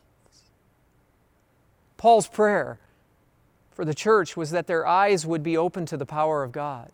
Paul's 1.98 2.26
prayer 2.26 2.78
for 3.72 3.84
the 3.84 3.94
church 3.94 4.38
was 4.38 4.52
that 4.52 4.66
their 4.66 4.86
eyes 4.86 5.26
would 5.26 5.42
be 5.42 5.54
open 5.54 5.84
to 5.84 5.98
the 5.98 6.06
power 6.06 6.42
of 6.42 6.50
God. 6.50 6.90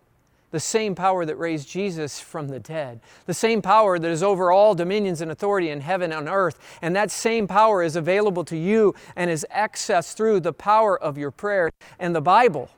The 0.51 0.59
same 0.59 0.97
power 0.97 1.25
that 1.25 1.37
raised 1.37 1.69
Jesus 1.69 2.19
from 2.19 2.49
the 2.49 2.59
dead, 2.59 2.99
the 3.27 3.35
same 3.35 3.63
power 3.63 4.01
that 4.01 4.11
is 4.11 4.23
over 4.23 4.51
all 4.51 4.75
dominions 4.75 5.21
and 5.21 5.31
authority 5.31 5.71
in 5.71 5.81
heaven 5.81 6.13
and 6.13 6.29
earth. 6.29 6.59
And 6.83 6.97
that 6.97 7.13
same 7.13 7.47
power 7.47 7.85
is 7.85 7.95
available 7.95 8.45
to 8.47 8.57
you 8.57 8.97
and 9.15 9.31
is 9.31 9.47
accessed 9.55 10.15
through 10.15 10.41
the 10.41 10.53
power 10.53 11.01
of 11.01 11.17
your 11.17 11.31
prayer. 11.31 11.71
And 12.01 12.17
the 12.17 12.21
Bible, 12.21 12.69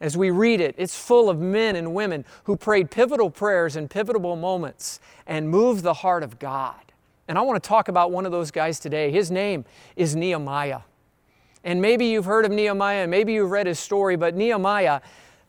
as 0.00 0.16
we 0.16 0.30
read 0.30 0.60
it, 0.60 0.74
it's 0.76 0.98
full 0.98 1.30
of 1.30 1.38
men 1.40 1.76
and 1.76 1.94
women 1.94 2.24
who 2.44 2.56
prayed 2.56 2.90
pivotal 2.90 3.30
prayers 3.30 3.76
in 3.76 3.88
pivotal 3.88 4.36
moments 4.36 5.00
and 5.26 5.48
moved 5.48 5.82
the 5.82 5.94
heart 5.94 6.22
of 6.22 6.38
God. 6.38 6.76
And 7.28 7.38
I 7.38 7.40
want 7.40 7.62
to 7.62 7.66
talk 7.66 7.88
about 7.88 8.12
one 8.12 8.26
of 8.26 8.32
those 8.32 8.50
guys 8.50 8.78
today. 8.78 9.10
His 9.10 9.30
name 9.30 9.64
is 9.96 10.14
Nehemiah. 10.14 10.80
And 11.64 11.82
maybe 11.82 12.06
you've 12.06 12.26
heard 12.26 12.44
of 12.44 12.52
Nehemiah, 12.52 13.02
and 13.02 13.10
maybe 13.10 13.32
you've 13.32 13.50
read 13.50 13.66
his 13.66 13.80
story, 13.80 14.16
but 14.16 14.36
Nehemiah 14.36 15.00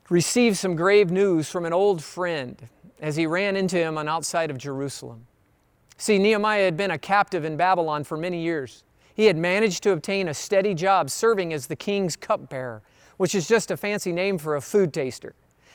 received 0.10 0.58
some 0.58 0.75
grave 0.75 1.12
news 1.12 1.50
from 1.50 1.66
an 1.66 1.74
old 1.74 2.04
friend 2.04 2.58
as 3.00 3.16
he 3.16 3.27
ran 3.27 3.56
into 3.56 3.77
him 3.77 3.98
on 3.98 4.08
outside 4.08 4.50
of 4.50 4.58
Jerusalem. 4.58 5.27
See, 5.98 6.18
Nehemiah 6.18 6.66
had 6.66 6.77
been 6.77 6.92
a 6.92 6.98
captive 6.98 7.46
in 7.46 7.58
Babylon 7.58 8.04
for 8.04 8.18
many 8.18 8.42
years. 8.42 8.84
He 9.13 9.25
had 9.25 9.38
managed 9.38 9.84
to 9.84 9.92
obtain 9.92 10.27
a 10.27 10.34
steady 10.34 10.74
job 10.74 11.10
serving 11.10 11.54
as 11.54 11.68
the 11.68 11.75
king's 11.75 12.16
cupbearer, 12.16 12.82
which 13.17 13.36
is 13.36 13.47
just 13.47 13.71
a 13.71 13.77
fancy 13.77 14.12
name 14.12 14.38
for 14.38 14.55
a 14.55 14.62
food 14.62 14.93
taster. 14.93 15.33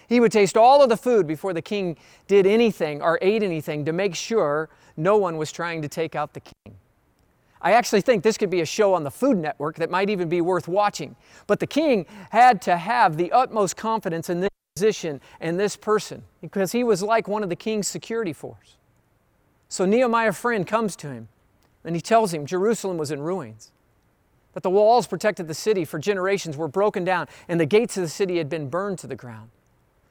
He 0.08 0.20
would 0.20 0.32
taste 0.32 0.56
all 0.56 0.82
of 0.82 0.88
the 0.88 0.96
food 0.96 1.26
before 1.26 1.52
the 1.52 1.62
king 1.62 1.96
did 2.26 2.46
anything 2.46 3.00
or 3.00 3.18
ate 3.22 3.42
anything 3.42 3.84
to 3.84 3.92
make 3.92 4.14
sure 4.14 4.68
no 4.96 5.16
one 5.16 5.36
was 5.36 5.52
trying 5.52 5.82
to 5.82 5.88
take 5.88 6.14
out 6.14 6.34
the 6.34 6.40
king. 6.40 6.76
I 7.62 7.72
actually 7.72 8.00
think 8.00 8.22
this 8.22 8.36
could 8.36 8.50
be 8.50 8.60
a 8.60 8.66
show 8.66 8.92
on 8.92 9.04
the 9.04 9.10
Food 9.10 9.38
Network 9.38 9.76
that 9.76 9.88
might 9.88 10.10
even 10.10 10.28
be 10.28 10.40
worth 10.40 10.66
watching. 10.66 11.14
But 11.46 11.60
the 11.60 11.66
king 11.66 12.06
had 12.30 12.60
to 12.62 12.76
have 12.76 13.16
the 13.16 13.30
utmost 13.30 13.76
confidence 13.76 14.28
in 14.28 14.40
this 14.40 14.50
position 14.74 15.20
and 15.40 15.58
this 15.58 15.76
person 15.76 16.24
because 16.40 16.72
he 16.72 16.82
was 16.82 17.02
like 17.02 17.28
one 17.28 17.42
of 17.42 17.48
the 17.48 17.56
king's 17.56 17.86
security 17.86 18.32
force. 18.32 18.76
So 19.68 19.86
Nehemiah 19.86 20.32
friend 20.32 20.66
comes 20.66 20.96
to 20.96 21.08
him 21.08 21.28
and 21.84 21.94
he 21.94 22.02
tells 22.02 22.34
him 22.34 22.46
Jerusalem 22.46 22.98
was 22.98 23.10
in 23.10 23.22
ruins. 23.22 23.70
That 24.54 24.62
the 24.62 24.70
walls 24.70 25.06
protected 25.06 25.48
the 25.48 25.54
city 25.54 25.84
for 25.84 25.98
generations 25.98 26.56
were 26.56 26.68
broken 26.68 27.04
down 27.04 27.26
and 27.48 27.58
the 27.58 27.66
gates 27.66 27.96
of 27.96 28.02
the 28.02 28.08
city 28.08 28.38
had 28.38 28.48
been 28.48 28.68
burned 28.68 28.98
to 29.00 29.06
the 29.06 29.16
ground. 29.16 29.50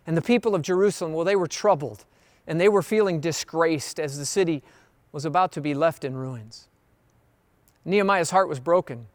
And 0.07 0.17
the 0.17 0.21
people 0.21 0.55
of 0.55 0.62
Jerusalem, 0.62 1.13
well, 1.13 1.25
they 1.25 1.36
were 1.36 1.48
troubled 1.48 2.05
and 2.48 2.60
they 2.60 2.69
were 2.69 2.81
feeling 2.81 3.19
disgraced 3.19 4.00
as 4.00 4.17
the 4.17 4.25
city 4.25 4.63
was 5.12 5.25
about 5.25 5.51
to 5.53 5.62
be 5.62 5.74
left 5.74 6.03
in 6.03 6.15
ruins. 6.15 6.67
Nehemiah's 7.86 8.31
heart 8.31 8.50
was 8.50 8.60
broken 8.60 9.07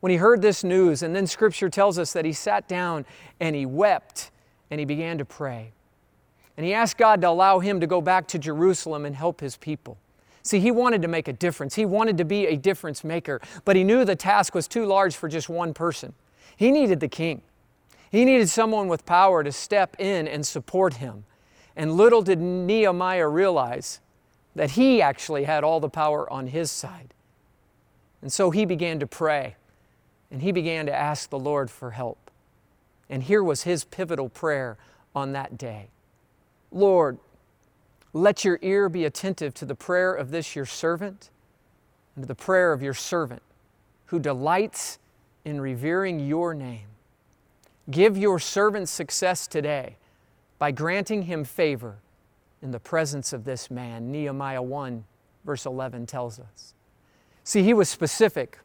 when 0.00 0.10
he 0.10 0.18
heard 0.18 0.42
this 0.42 0.62
news, 0.62 1.02
and 1.02 1.16
then 1.16 1.26
scripture 1.26 1.70
tells 1.70 1.98
us 1.98 2.12
that 2.12 2.26
he 2.26 2.32
sat 2.34 2.68
down 2.68 3.06
and 3.40 3.56
he 3.56 3.64
wept 3.64 4.30
and 4.70 4.78
he 4.78 4.84
began 4.84 5.16
to 5.16 5.24
pray. 5.24 5.72
And 6.56 6.66
he 6.66 6.74
asked 6.74 6.98
God 6.98 7.22
to 7.22 7.28
allow 7.28 7.58
him 7.58 7.80
to 7.80 7.86
go 7.86 8.00
back 8.00 8.26
to 8.28 8.38
Jerusalem 8.38 9.06
and 9.06 9.16
help 9.16 9.40
his 9.40 9.56
people. 9.56 9.96
See, 10.44 10.60
he 10.60 10.70
wanted 10.70 11.00
to 11.02 11.08
make 11.08 11.26
a 11.26 11.32
difference. 11.32 11.74
He 11.74 11.86
wanted 11.86 12.18
to 12.18 12.24
be 12.24 12.46
a 12.46 12.56
difference 12.56 13.02
maker, 13.02 13.40
but 13.64 13.76
he 13.76 13.82
knew 13.82 14.04
the 14.04 14.14
task 14.14 14.54
was 14.54 14.68
too 14.68 14.84
large 14.84 15.16
for 15.16 15.26
just 15.26 15.48
one 15.48 15.72
person. 15.72 16.12
He 16.56 16.70
needed 16.70 17.00
the 17.00 17.08
king. 17.08 17.42
He 18.10 18.24
needed 18.24 18.48
someone 18.48 18.86
with 18.86 19.06
power 19.06 19.42
to 19.42 19.50
step 19.50 19.96
in 19.98 20.28
and 20.28 20.46
support 20.46 20.94
him. 20.94 21.24
And 21.74 21.94
little 21.94 22.22
did 22.22 22.40
Nehemiah 22.40 23.26
realize 23.26 24.00
that 24.54 24.72
he 24.72 25.02
actually 25.02 25.44
had 25.44 25.64
all 25.64 25.80
the 25.80 25.88
power 25.88 26.30
on 26.30 26.48
his 26.48 26.70
side. 26.70 27.14
And 28.22 28.32
so 28.32 28.50
he 28.50 28.64
began 28.66 29.00
to 29.00 29.06
pray 29.06 29.56
and 30.30 30.42
he 30.42 30.52
began 30.52 30.86
to 30.86 30.94
ask 30.94 31.30
the 31.30 31.38
Lord 31.38 31.70
for 31.70 31.92
help. 31.92 32.30
And 33.08 33.22
here 33.22 33.42
was 33.42 33.62
his 33.62 33.84
pivotal 33.84 34.28
prayer 34.28 34.76
on 35.14 35.32
that 35.32 35.56
day 35.56 35.88
Lord, 36.70 37.18
let 38.14 38.44
your 38.44 38.60
ear 38.62 38.88
be 38.88 39.04
attentive 39.04 39.52
to 39.54 39.66
the 39.66 39.74
prayer 39.74 40.14
of 40.14 40.30
this 40.30 40.54
your 40.54 40.64
servant 40.64 41.30
and 42.14 42.22
to 42.22 42.28
the 42.28 42.34
prayer 42.34 42.72
of 42.72 42.80
your 42.80 42.94
servant 42.94 43.42
who 44.06 44.20
delights 44.20 45.00
in 45.44 45.60
revering 45.60 46.20
your 46.20 46.54
name. 46.54 46.86
Give 47.90 48.16
your 48.16 48.38
servant 48.38 48.88
success 48.88 49.46
today 49.48 49.96
by 50.58 50.70
granting 50.70 51.22
him 51.22 51.44
favor 51.44 51.96
in 52.62 52.70
the 52.70 52.78
presence 52.78 53.32
of 53.32 53.44
this 53.44 53.68
man. 53.68 54.12
Nehemiah 54.12 54.62
1, 54.62 55.04
verse 55.44 55.66
11 55.66 56.06
tells 56.06 56.38
us. 56.38 56.72
See, 57.42 57.64
he 57.64 57.74
was 57.74 57.88
specific 57.88 58.58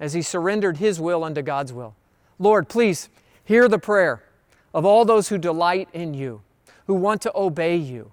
as 0.00 0.14
he 0.14 0.22
surrendered 0.22 0.78
his 0.78 0.98
will 0.98 1.22
unto 1.22 1.42
God's 1.42 1.72
will. 1.72 1.94
Lord, 2.38 2.68
please 2.68 3.10
hear 3.44 3.68
the 3.68 3.78
prayer 3.78 4.24
of 4.72 4.86
all 4.86 5.04
those 5.04 5.28
who 5.28 5.38
delight 5.38 5.88
in 5.92 6.14
you, 6.14 6.40
who 6.86 6.94
want 6.94 7.20
to 7.22 7.32
obey 7.36 7.76
you. 7.76 8.12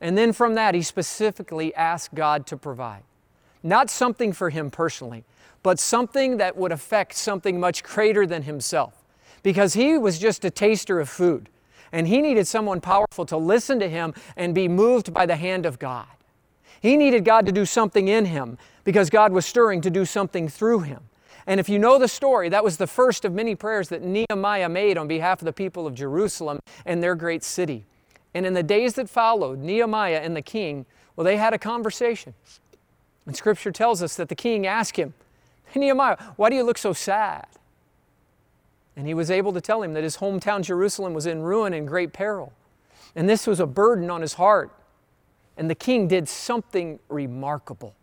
And 0.00 0.16
then 0.16 0.32
from 0.32 0.54
that, 0.54 0.74
he 0.74 0.82
specifically 0.82 1.74
asked 1.74 2.14
God 2.14 2.46
to 2.46 2.56
provide. 2.56 3.02
Not 3.62 3.90
something 3.90 4.32
for 4.32 4.50
him 4.50 4.70
personally, 4.70 5.24
but 5.62 5.78
something 5.78 6.36
that 6.36 6.56
would 6.56 6.72
affect 6.72 7.14
something 7.14 7.58
much 7.58 7.82
greater 7.82 8.26
than 8.26 8.42
himself. 8.42 9.04
Because 9.42 9.74
he 9.74 9.98
was 9.98 10.18
just 10.18 10.44
a 10.44 10.50
taster 10.50 11.00
of 11.00 11.08
food, 11.08 11.48
and 11.90 12.06
he 12.06 12.20
needed 12.20 12.46
someone 12.46 12.80
powerful 12.80 13.26
to 13.26 13.36
listen 13.36 13.78
to 13.80 13.88
him 13.88 14.14
and 14.36 14.54
be 14.54 14.68
moved 14.68 15.12
by 15.12 15.26
the 15.26 15.36
hand 15.36 15.66
of 15.66 15.78
God. 15.78 16.06
He 16.80 16.96
needed 16.96 17.24
God 17.24 17.46
to 17.46 17.52
do 17.52 17.64
something 17.64 18.08
in 18.08 18.26
him 18.26 18.58
because 18.84 19.10
God 19.10 19.32
was 19.32 19.46
stirring 19.46 19.80
to 19.80 19.90
do 19.90 20.04
something 20.04 20.48
through 20.48 20.80
him. 20.80 21.00
And 21.46 21.58
if 21.58 21.68
you 21.68 21.78
know 21.78 21.98
the 21.98 22.08
story, 22.08 22.50
that 22.50 22.62
was 22.62 22.76
the 22.76 22.86
first 22.86 23.24
of 23.24 23.32
many 23.32 23.54
prayers 23.54 23.88
that 23.88 24.02
Nehemiah 24.02 24.68
made 24.68 24.98
on 24.98 25.08
behalf 25.08 25.40
of 25.40 25.46
the 25.46 25.52
people 25.52 25.86
of 25.86 25.94
Jerusalem 25.94 26.60
and 26.84 27.02
their 27.02 27.14
great 27.14 27.42
city. 27.42 27.86
And 28.38 28.46
in 28.46 28.54
the 28.54 28.62
days 28.62 28.94
that 28.94 29.10
followed, 29.10 29.58
Nehemiah 29.58 30.20
and 30.22 30.36
the 30.36 30.42
king, 30.42 30.86
well, 31.16 31.24
they 31.24 31.38
had 31.38 31.54
a 31.54 31.58
conversation. 31.58 32.34
And 33.26 33.34
scripture 33.34 33.72
tells 33.72 34.00
us 34.00 34.14
that 34.14 34.28
the 34.28 34.36
king 34.36 34.64
asked 34.64 34.96
him, 34.96 35.12
Nehemiah, 35.74 36.16
why 36.36 36.48
do 36.48 36.54
you 36.54 36.62
look 36.62 36.78
so 36.78 36.92
sad? 36.92 37.48
And 38.94 39.08
he 39.08 39.12
was 39.12 39.28
able 39.28 39.52
to 39.54 39.60
tell 39.60 39.82
him 39.82 39.92
that 39.94 40.04
his 40.04 40.18
hometown 40.18 40.62
Jerusalem 40.62 41.14
was 41.14 41.26
in 41.26 41.42
ruin 41.42 41.74
and 41.74 41.88
great 41.88 42.12
peril. 42.12 42.52
And 43.16 43.28
this 43.28 43.44
was 43.44 43.58
a 43.58 43.66
burden 43.66 44.08
on 44.08 44.20
his 44.20 44.34
heart. 44.34 44.70
And 45.56 45.68
the 45.68 45.74
king 45.74 46.06
did 46.06 46.28
something 46.28 47.00
remarkable. 47.08 47.96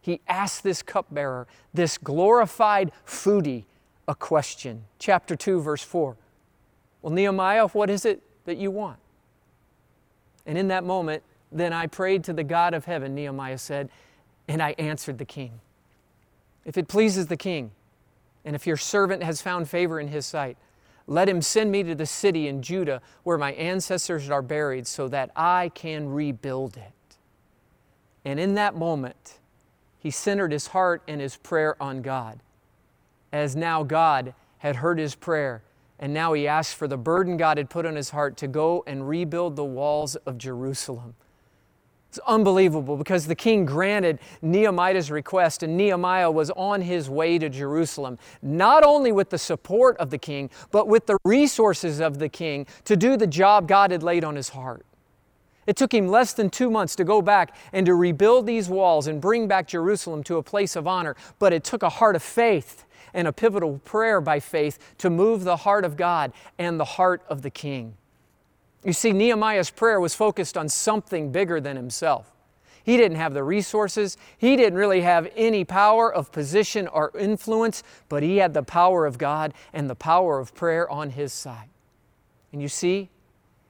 He 0.00 0.22
asked 0.26 0.62
this 0.62 0.80
cupbearer, 0.80 1.46
this 1.74 1.98
glorified 1.98 2.92
foodie, 3.06 3.64
a 4.08 4.14
question. 4.14 4.84
Chapter 4.98 5.36
2, 5.36 5.60
verse 5.60 5.82
4. 5.82 6.16
Well, 7.02 7.12
Nehemiah, 7.12 7.68
what 7.68 7.90
is 7.90 8.06
it 8.06 8.22
that 8.46 8.56
you 8.56 8.70
want? 8.70 8.96
And 10.46 10.56
in 10.56 10.68
that 10.68 10.84
moment, 10.84 11.22
then 11.52 11.72
I 11.72 11.86
prayed 11.86 12.24
to 12.24 12.32
the 12.32 12.44
God 12.44 12.74
of 12.74 12.84
heaven, 12.84 13.14
Nehemiah 13.14 13.58
said, 13.58 13.90
and 14.48 14.62
I 14.62 14.74
answered 14.78 15.18
the 15.18 15.24
king. 15.24 15.60
If 16.64 16.76
it 16.76 16.88
pleases 16.88 17.26
the 17.26 17.36
king, 17.36 17.72
and 18.44 18.54
if 18.56 18.66
your 18.66 18.76
servant 18.76 19.22
has 19.22 19.42
found 19.42 19.68
favor 19.68 20.00
in 20.00 20.08
his 20.08 20.26
sight, 20.26 20.56
let 21.06 21.28
him 21.28 21.42
send 21.42 21.72
me 21.72 21.82
to 21.82 21.94
the 21.94 22.06
city 22.06 22.46
in 22.46 22.62
Judah 22.62 23.02
where 23.24 23.38
my 23.38 23.52
ancestors 23.52 24.30
are 24.30 24.42
buried 24.42 24.86
so 24.86 25.08
that 25.08 25.30
I 25.34 25.70
can 25.74 26.08
rebuild 26.08 26.76
it. 26.76 27.16
And 28.24 28.38
in 28.38 28.54
that 28.54 28.76
moment, 28.76 29.38
he 29.98 30.10
centered 30.10 30.52
his 30.52 30.68
heart 30.68 31.02
and 31.08 31.20
his 31.20 31.36
prayer 31.36 31.80
on 31.82 32.02
God. 32.02 32.40
As 33.32 33.56
now 33.56 33.82
God 33.82 34.34
had 34.58 34.76
heard 34.76 34.98
his 34.98 35.14
prayer, 35.14 35.62
and 36.00 36.12
now 36.14 36.32
he 36.32 36.48
asked 36.48 36.74
for 36.74 36.88
the 36.88 36.96
burden 36.96 37.36
God 37.36 37.58
had 37.58 37.70
put 37.70 37.86
on 37.86 37.94
his 37.94 38.10
heart 38.10 38.36
to 38.38 38.48
go 38.48 38.82
and 38.86 39.08
rebuild 39.08 39.54
the 39.54 39.64
walls 39.64 40.16
of 40.16 40.38
Jerusalem. 40.38 41.14
It's 42.08 42.18
unbelievable 42.26 42.96
because 42.96 43.28
the 43.28 43.36
king 43.36 43.64
granted 43.64 44.18
Nehemiah's 44.42 45.12
request, 45.12 45.62
and 45.62 45.76
Nehemiah 45.76 46.30
was 46.30 46.50
on 46.50 46.80
his 46.80 47.08
way 47.08 47.38
to 47.38 47.48
Jerusalem, 47.48 48.18
not 48.42 48.82
only 48.82 49.12
with 49.12 49.30
the 49.30 49.38
support 49.38 49.96
of 49.98 50.10
the 50.10 50.18
king, 50.18 50.50
but 50.72 50.88
with 50.88 51.06
the 51.06 51.18
resources 51.24 52.00
of 52.00 52.18
the 52.18 52.28
king 52.28 52.66
to 52.84 52.96
do 52.96 53.16
the 53.16 53.28
job 53.28 53.68
God 53.68 53.92
had 53.92 54.02
laid 54.02 54.24
on 54.24 54.34
his 54.34 54.48
heart. 54.48 54.84
It 55.68 55.76
took 55.76 55.94
him 55.94 56.08
less 56.08 56.32
than 56.32 56.50
two 56.50 56.68
months 56.68 56.96
to 56.96 57.04
go 57.04 57.22
back 57.22 57.54
and 57.72 57.86
to 57.86 57.94
rebuild 57.94 58.44
these 58.44 58.68
walls 58.68 59.06
and 59.06 59.20
bring 59.20 59.46
back 59.46 59.68
Jerusalem 59.68 60.24
to 60.24 60.38
a 60.38 60.42
place 60.42 60.74
of 60.74 60.88
honor, 60.88 61.14
but 61.38 61.52
it 61.52 61.62
took 61.62 61.84
a 61.84 61.90
heart 61.90 62.16
of 62.16 62.24
faith 62.24 62.84
and 63.14 63.28
a 63.28 63.32
pivotal 63.32 63.78
prayer 63.84 64.20
by 64.20 64.40
faith 64.40 64.78
to 64.98 65.10
move 65.10 65.44
the 65.44 65.58
heart 65.58 65.84
of 65.84 65.96
God 65.96 66.32
and 66.58 66.78
the 66.78 66.84
heart 66.84 67.22
of 67.28 67.42
the 67.42 67.50
king. 67.50 67.94
You 68.84 68.92
see, 68.92 69.12
Nehemiah's 69.12 69.70
prayer 69.70 70.00
was 70.00 70.14
focused 70.14 70.56
on 70.56 70.68
something 70.68 71.32
bigger 71.32 71.60
than 71.60 71.76
himself. 71.76 72.32
He 72.82 72.96
didn't 72.96 73.18
have 73.18 73.34
the 73.34 73.44
resources, 73.44 74.16
he 74.38 74.56
didn't 74.56 74.78
really 74.78 75.02
have 75.02 75.30
any 75.36 75.64
power 75.64 76.12
of 76.12 76.32
position 76.32 76.88
or 76.88 77.12
influence, 77.18 77.82
but 78.08 78.22
he 78.22 78.38
had 78.38 78.54
the 78.54 78.62
power 78.62 79.04
of 79.04 79.18
God 79.18 79.52
and 79.72 79.88
the 79.88 79.94
power 79.94 80.38
of 80.38 80.54
prayer 80.54 80.90
on 80.90 81.10
his 81.10 81.32
side. 81.32 81.68
And 82.52 82.62
you 82.62 82.68
see, 82.68 83.10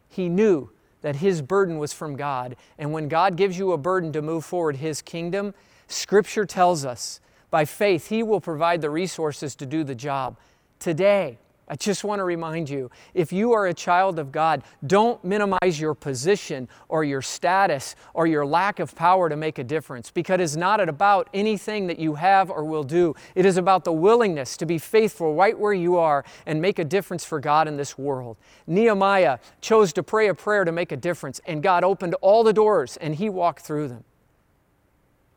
he 0.09 0.28
knew 0.28 0.70
that 1.02 1.16
his 1.16 1.42
burden 1.42 1.78
was 1.78 1.92
from 1.92 2.16
God. 2.16 2.56
And 2.78 2.92
when 2.92 3.09
God 3.09 3.37
gives 3.37 3.59
you 3.59 3.73
a 3.73 3.78
burden 3.78 4.12
to 4.12 4.23
move 4.23 4.44
forward 4.44 4.76
his 4.76 5.02
kingdom, 5.02 5.54
Scripture 5.88 6.44
tells 6.44 6.85
us 6.85 7.20
by 7.50 7.64
faith, 7.64 8.09
he 8.09 8.23
will 8.23 8.40
provide 8.40 8.80
the 8.80 8.90
resources 8.90 9.54
to 9.57 9.66
do 9.66 9.85
the 9.85 9.95
job. 9.95 10.37
Today, 10.78 11.38
I 11.71 11.76
just 11.76 12.02
want 12.02 12.19
to 12.19 12.25
remind 12.25 12.69
you 12.69 12.90
if 13.14 13.33
you 13.33 13.52
are 13.52 13.69
a 13.69 13.75
child 13.75 14.19
of 14.19 14.33
God, 14.33 14.64
don't 14.85 15.23
minimize 15.25 15.78
your 15.78 15.95
position 15.95 16.69
or 16.88 17.04
your 17.04 17.23
status 17.23 17.95
or 18.12 18.26
your 18.26 18.45
lack 18.45 18.80
of 18.80 18.97
power 18.97 19.28
to 19.28 19.37
make 19.37 19.61
a 19.61 19.62
difference 19.62 20.11
because 20.11 20.40
it's 20.40 20.57
not 20.57 20.80
about 20.80 21.28
anything 21.33 21.87
that 21.87 22.00
you 22.00 22.16
have 22.16 22.50
or 22.50 22.64
will 22.64 22.83
do. 22.83 23.14
It 23.37 23.47
is 23.47 23.57
about 23.57 23.85
the 23.85 23.92
willingness 23.92 24.57
to 24.57 24.66
be 24.66 24.78
faithful 24.78 25.37
right 25.37 25.57
where 25.57 25.73
you 25.73 25.97
are 25.97 26.25
and 26.45 26.61
make 26.61 26.80
a 26.80 26.85
difference 26.85 27.25
for 27.25 27.38
God 27.38 27.69
in 27.69 27.76
this 27.76 27.97
world. 27.97 28.37
Nehemiah 28.66 29.38
chose 29.61 29.92
to 29.92 30.02
pray 30.02 30.26
a 30.26 30.35
prayer 30.35 30.64
to 30.64 30.73
make 30.73 30.90
a 30.90 30.97
difference, 30.97 31.40
and 31.47 31.62
God 31.62 31.85
opened 31.85 32.14
all 32.14 32.42
the 32.42 32.52
doors 32.52 32.97
and 32.97 33.14
he 33.14 33.28
walked 33.28 33.64
through 33.64 33.87
them. 33.87 34.02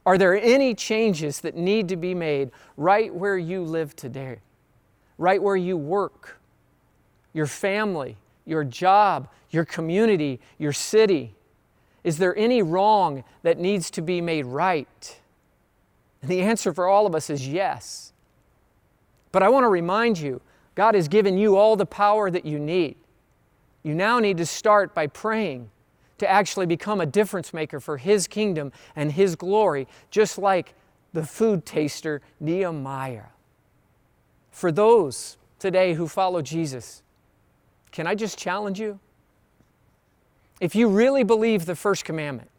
Are 0.05 0.17
there 0.17 0.35
any 0.35 0.75
changes 0.75 1.41
that 1.41 1.55
need 1.55 1.87
to 1.89 1.95
be 1.95 2.13
made 2.13 2.51
right 2.75 3.13
where 3.13 3.37
you 3.37 3.63
live 3.63 3.95
today? 3.95 4.39
right 5.17 5.41
where 5.41 5.55
you 5.55 5.77
work, 5.77 6.39
your 7.33 7.47
family, 7.47 8.17
your 8.45 8.63
job, 8.63 9.27
your 9.49 9.65
community, 9.65 10.39
your 10.57 10.73
city? 10.73 11.33
Is 12.03 12.17
there 12.17 12.35
any 12.37 12.61
wrong 12.61 13.23
that 13.43 13.57
needs 13.57 13.89
to 13.91 14.01
be 14.01 14.21
made 14.21 14.45
right? 14.45 15.19
And 16.21 16.29
the 16.29 16.41
answer 16.41 16.73
for 16.73 16.87
all 16.87 17.05
of 17.05 17.15
us 17.15 17.29
is 17.29 17.47
yes. 17.47 18.13
But 19.31 19.43
I 19.43 19.49
want 19.49 19.63
to 19.63 19.69
remind 19.69 20.19
you 20.19 20.41
God 20.75 20.95
has 20.95 21.07
given 21.07 21.37
you 21.37 21.55
all 21.55 21.75
the 21.75 21.85
power 21.85 22.29
that 22.31 22.45
you 22.45 22.59
need. 22.59 22.95
You 23.83 23.93
now 23.93 24.19
need 24.19 24.37
to 24.37 24.45
start 24.45 24.93
by 24.93 25.07
praying 25.07 25.69
to 26.23 26.29
actually 26.29 26.65
become 26.65 27.01
a 27.01 27.05
difference 27.05 27.53
maker 27.53 27.79
for 27.79 27.97
His 27.97 28.27
kingdom 28.27 28.71
and 28.95 29.11
His 29.11 29.35
glory, 29.35 29.87
just 30.09 30.37
like 30.37 30.73
the 31.11 31.25
food 31.25 31.65
taster 31.65 32.21
Nehemiah. 32.39 33.25
For 34.49 34.71
those 34.71 35.37
today 35.59 35.93
who 35.93 36.07
follow 36.07 36.41
Jesus, 36.41 37.03
can 37.91 38.07
I 38.07 38.15
just 38.15 38.37
challenge 38.37 38.79
you? 38.79 38.99
If 40.61 40.75
you 40.75 40.87
really 40.87 41.23
believe 41.23 41.65
the 41.65 41.75
first 41.75 42.05
commandment, 42.05 42.49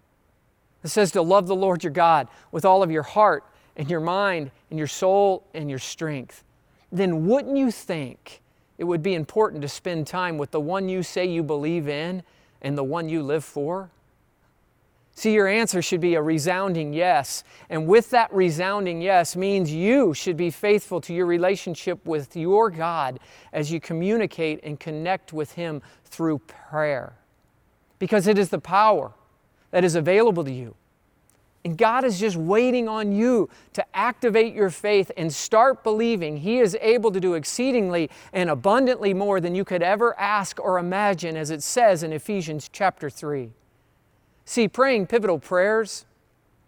it 0.83 0.88
says 0.88 1.11
to 1.12 1.23
love 1.23 1.47
the 1.47 1.56
Lord 1.56 1.83
your 1.83 1.92
God 1.92 2.28
with 2.52 2.66
all 2.66 2.83
of 2.83 2.90
your 2.90 3.02
heart 3.02 3.44
and 3.76 3.88
your 3.88 4.00
mind 4.00 4.50
and 4.68 4.78
your 4.78 4.88
soul 4.88 5.42
and 5.54 5.71
your 5.71 5.78
strength, 5.78 6.44
then 6.93 7.26
wouldn't 7.26 7.56
you 7.56 7.71
think 7.71 8.43
it 8.76 8.84
would 8.84 9.02
be 9.02 9.15
important 9.15 9.62
to 9.62 9.69
spend 9.69 10.06
time 10.06 10.36
with 10.36 10.50
the 10.50 10.60
one 10.60 10.88
you 10.88 11.02
say 11.02 11.25
you 11.25 11.43
believe 11.43 11.88
in 11.88 12.23
and 12.64 12.76
the 12.76 12.82
one 12.82 13.08
you 13.08 13.22
live 13.22 13.44
for? 13.44 13.90
See, 15.16 15.32
your 15.32 15.46
answer 15.46 15.80
should 15.80 16.00
be 16.00 16.16
a 16.16 16.22
resounding 16.22 16.92
yes. 16.92 17.44
And 17.70 17.86
with 17.86 18.10
that 18.10 18.32
resounding 18.32 19.00
yes 19.00 19.36
means 19.36 19.72
you 19.72 20.12
should 20.12 20.36
be 20.36 20.50
faithful 20.50 21.00
to 21.02 21.14
your 21.14 21.26
relationship 21.26 22.04
with 22.04 22.34
your 22.34 22.68
God 22.68 23.20
as 23.52 23.70
you 23.70 23.78
communicate 23.78 24.58
and 24.64 24.80
connect 24.80 25.32
with 25.32 25.52
Him 25.52 25.82
through 26.04 26.38
prayer. 26.38 27.12
Because 28.00 28.26
it 28.26 28.38
is 28.38 28.48
the 28.48 28.58
power 28.58 29.12
that 29.70 29.84
is 29.84 29.94
available 29.94 30.42
to 30.42 30.52
you. 30.52 30.74
And 31.64 31.78
God 31.78 32.04
is 32.04 32.20
just 32.20 32.36
waiting 32.36 32.88
on 32.88 33.12
you 33.12 33.48
to 33.72 33.84
activate 33.96 34.54
your 34.54 34.68
faith 34.68 35.10
and 35.16 35.32
start 35.32 35.82
believing 35.82 36.36
He 36.36 36.58
is 36.58 36.76
able 36.80 37.10
to 37.10 37.20
do 37.20 37.34
exceedingly 37.34 38.10
and 38.34 38.50
abundantly 38.50 39.14
more 39.14 39.40
than 39.40 39.54
you 39.54 39.64
could 39.64 39.82
ever 39.82 40.18
ask 40.20 40.60
or 40.60 40.78
imagine, 40.78 41.36
as 41.36 41.50
it 41.50 41.62
says 41.62 42.02
in 42.02 42.12
Ephesians 42.12 42.68
chapter 42.70 43.08
3. 43.08 43.50
See, 44.44 44.68
praying 44.68 45.06
pivotal 45.06 45.38
prayers, 45.38 46.04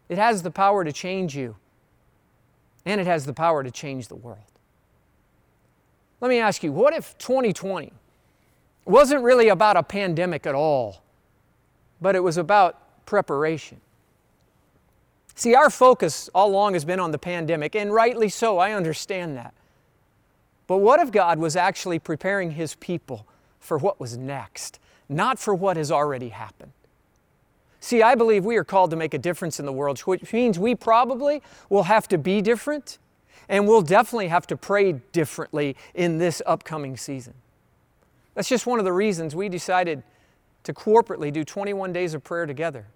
it 0.09 0.17
has 0.17 0.43
the 0.43 0.51
power 0.51 0.83
to 0.83 0.93
change 0.93 1.37
you, 1.37 1.57
and 2.87 2.99
it 2.99 3.07
has 3.07 3.27
the 3.27 3.35
power 3.35 3.63
to 3.63 3.71
change 3.71 4.09
the 4.09 4.15
world. 4.15 4.39
Let 6.23 6.31
me 6.31 6.39
ask 6.39 6.63
you, 6.63 6.73
what 6.73 6.95
if 6.95 7.19
2020 7.19 7.93
wasn't 8.87 9.23
really 9.23 9.49
about 9.49 9.77
a 9.77 9.83
pandemic 9.83 10.47
at 10.47 10.55
all, 10.55 11.03
but 12.01 12.17
it 12.17 12.21
was 12.21 12.39
about 12.39 13.05
preparation? 13.05 13.79
See, 15.37 15.55
our 15.55 15.71
focus 15.71 16.29
all 16.35 16.51
along 16.51 16.73
has 16.73 16.85
been 16.85 16.99
on 16.99 17.13
the 17.13 17.19
pandemic, 17.19 17.77
and 17.77 17.93
rightly 17.93 18.29
so, 18.29 18.59
I 18.59 18.73
understand 18.73 19.37
that. 19.37 19.55
But 20.67 20.79
what 20.79 20.99
if 20.99 21.13
God 21.13 21.39
was 21.39 21.55
actually 21.55 21.99
preparing 21.99 22.53
His 22.53 22.75
people 22.75 23.27
for 23.61 23.79
what 23.79 24.01
was 24.01 24.17
next, 24.17 24.81
not 25.09 25.39
for 25.39 25.55
what 25.55 25.77
has 25.77 25.93
already 25.93 26.31
happened? 26.31 26.73
See, 27.81 28.03
I 28.03 28.15
believe 28.15 28.45
we 28.45 28.57
are 28.57 28.65
called 28.65 28.91
to 28.91 28.97
make 28.97 29.15
a 29.15 29.19
difference 29.19 29.61
in 29.61 29.67
the 29.67 29.73
world, 29.73 30.01
which 30.01 30.33
means 30.33 30.59
we 30.59 30.75
probably 30.75 31.43
will 31.69 31.85
have 31.85 32.09
to 32.09 32.19
be 32.19 32.41
different 32.41 32.99
and 33.49 33.69
we'll 33.69 33.83
definitely 33.83 34.29
have 34.29 34.47
to 34.49 34.57
pray 34.57 34.93
differently 35.13 35.77
in 35.95 36.19
this 36.19 36.43
upcoming 36.47 36.97
season. 36.97 37.35
That's 38.35 38.49
just 38.49 38.67
one 38.67 38.79
of 38.79 38.85
the 38.85 38.93
reasons 38.93 39.37
we 39.37 39.49
decided 39.49 40.03
to 40.65 40.73
corporately 40.73 41.33
do 41.33 41.45
21 41.45 41.93
days 41.93 42.13
of 42.13 42.25
prayer 42.25 42.45
together, 42.45 42.87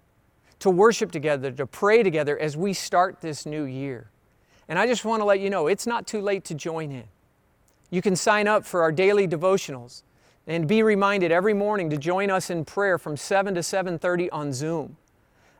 to 0.61 0.69
worship 0.69 1.11
together, 1.11 1.51
to 1.51 1.65
pray 1.65 2.03
together 2.03 2.37
as 2.37 2.55
we 2.55 2.71
start 2.71 3.19
this 3.19 3.45
new 3.45 3.63
year. 3.63 4.09
And 4.69 4.77
I 4.77 4.85
just 4.87 5.03
want 5.03 5.19
to 5.21 5.25
let 5.25 5.39
you 5.39 5.49
know 5.49 5.67
it's 5.67 5.87
not 5.87 6.05
too 6.07 6.21
late 6.21 6.45
to 6.45 6.53
join 6.53 6.91
in. 6.91 7.05
You 7.89 8.01
can 8.01 8.15
sign 8.15 8.47
up 8.47 8.65
for 8.65 8.83
our 8.83 8.91
daily 8.91 9.27
devotionals 9.27 10.03
and 10.45 10.67
be 10.67 10.83
reminded 10.83 11.31
every 11.31 11.55
morning 11.55 11.89
to 11.89 11.97
join 11.97 12.29
us 12.29 12.49
in 12.49 12.63
prayer 12.63 12.97
from 12.97 13.17
7 13.17 13.55
to 13.55 13.61
7:30 13.61 14.29
on 14.31 14.53
Zoom. 14.53 14.97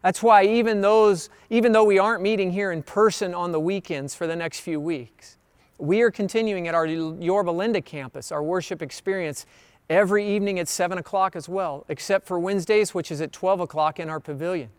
That's 0.03 0.21
why 0.21 0.45
even 0.45 0.81
those 0.81 1.29
even 1.49 1.71
though 1.71 1.83
we 1.83 1.97
aren't 1.97 2.21
meeting 2.21 2.51
here 2.51 2.71
in 2.71 2.83
person 2.83 3.33
on 3.33 3.51
the 3.51 3.59
weekends 3.59 4.13
for 4.13 4.27
the 4.27 4.35
next 4.35 4.59
few 4.59 4.79
weeks, 4.79 5.37
we 5.79 6.01
are 6.01 6.11
continuing 6.11 6.67
at 6.67 6.75
our 6.75 6.85
Yorba 6.85 7.51
Linda 7.51 7.81
campus, 7.81 8.31
our 8.31 8.43
worship 8.43 8.83
experience 8.83 9.47
every 9.89 10.27
evening 10.27 10.59
at 10.59 10.67
7 10.67 10.99
o'clock 10.99 11.35
as 11.35 11.49
well, 11.49 11.85
except 11.89 12.27
for 12.27 12.39
Wednesdays, 12.39 12.93
which 12.93 13.11
is 13.11 13.19
at 13.19 13.31
12 13.31 13.61
o'clock 13.61 13.99
in 13.99 14.07
our 14.07 14.19
pavilion. 14.19 14.69